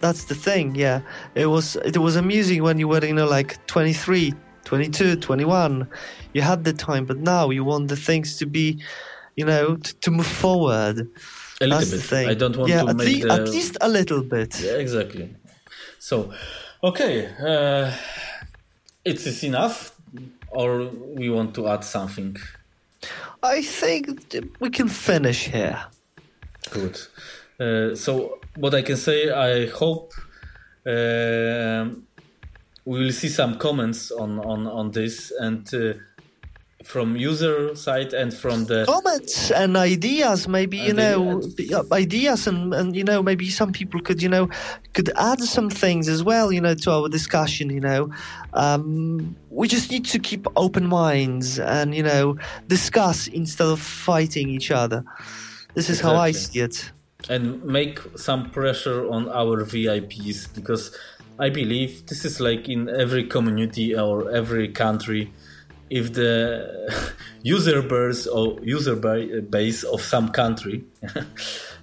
[0.00, 0.76] That's the thing.
[0.76, 1.00] Yeah,
[1.34, 4.32] it was it was amusing when you were you know like 23,
[4.64, 5.88] 22, 21.
[6.34, 8.80] You had the time, but now you want the things to be,
[9.38, 10.96] you know, to, to move forward.
[11.60, 11.96] A little That's bit.
[11.96, 12.28] the thing.
[12.28, 13.32] I don't want yeah, to at, make lea- the.
[13.32, 14.60] at least a little bit.
[14.60, 15.26] Yeah, exactly.
[16.00, 16.32] So,
[16.82, 17.14] okay,
[17.52, 17.92] uh,
[19.04, 19.92] it is enough,
[20.50, 22.36] or we want to add something.
[23.40, 25.78] I think we can finish here.
[26.70, 26.96] Good.
[27.60, 30.12] Uh, so, what I can say, I hope
[30.86, 32.06] um
[32.84, 35.64] we will see some comments on on on this and.
[36.88, 42.46] Uh, from user side and from the comments and ideas maybe you know the- ideas
[42.46, 44.48] and, and you know maybe some people could you know
[44.94, 48.10] could add some things as well you know to our discussion you know.
[48.54, 54.48] Um, we just need to keep open minds and you know discuss instead of fighting
[54.48, 55.04] each other.
[55.74, 56.90] This is how i see it.
[57.28, 60.96] And make some pressure on our VIPs because
[61.38, 65.32] I believe this is like in every community or every country.
[65.90, 67.12] If the
[67.42, 70.84] user base or user base of some country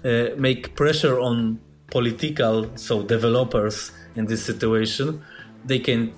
[0.04, 5.22] uh, make pressure on political, so developers in this situation,
[5.64, 6.12] they can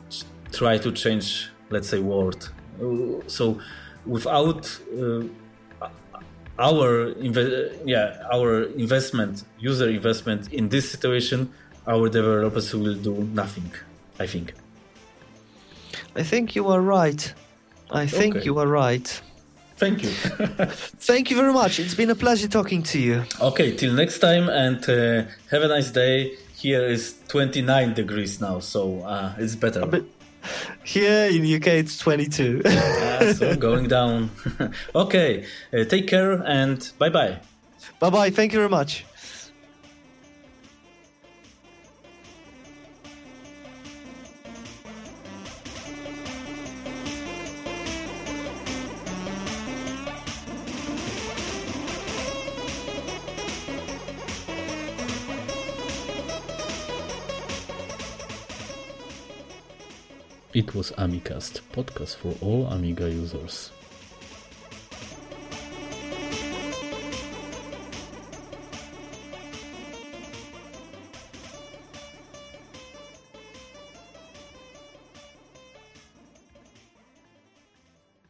[0.53, 2.51] try to change, let's say, world.
[2.81, 3.61] Uh, So
[4.07, 5.25] without uh,
[6.59, 7.15] our
[7.85, 11.53] yeah our investment user investment in this situation
[11.87, 13.71] our developers will do nothing
[14.19, 14.53] i think
[16.17, 17.33] i think you are right
[17.91, 18.45] i think Okay.
[18.45, 19.23] you are right.
[19.77, 20.11] Thank you.
[21.11, 21.79] Thank you very much.
[21.79, 23.23] It's been a pleasure talking to you.
[23.41, 25.23] Okay till next time and uh,
[25.53, 26.33] have a nice day.
[26.57, 29.83] Here is 29 degrees now so uh, it's better.
[30.85, 34.31] Here in uk it's 22 Ah, so going down.
[34.95, 37.39] Okay uh, take care and bye bye
[38.01, 39.05] bye bye thank you very much
[60.59, 63.71] It was AMIcast, podcast for all Amiga users.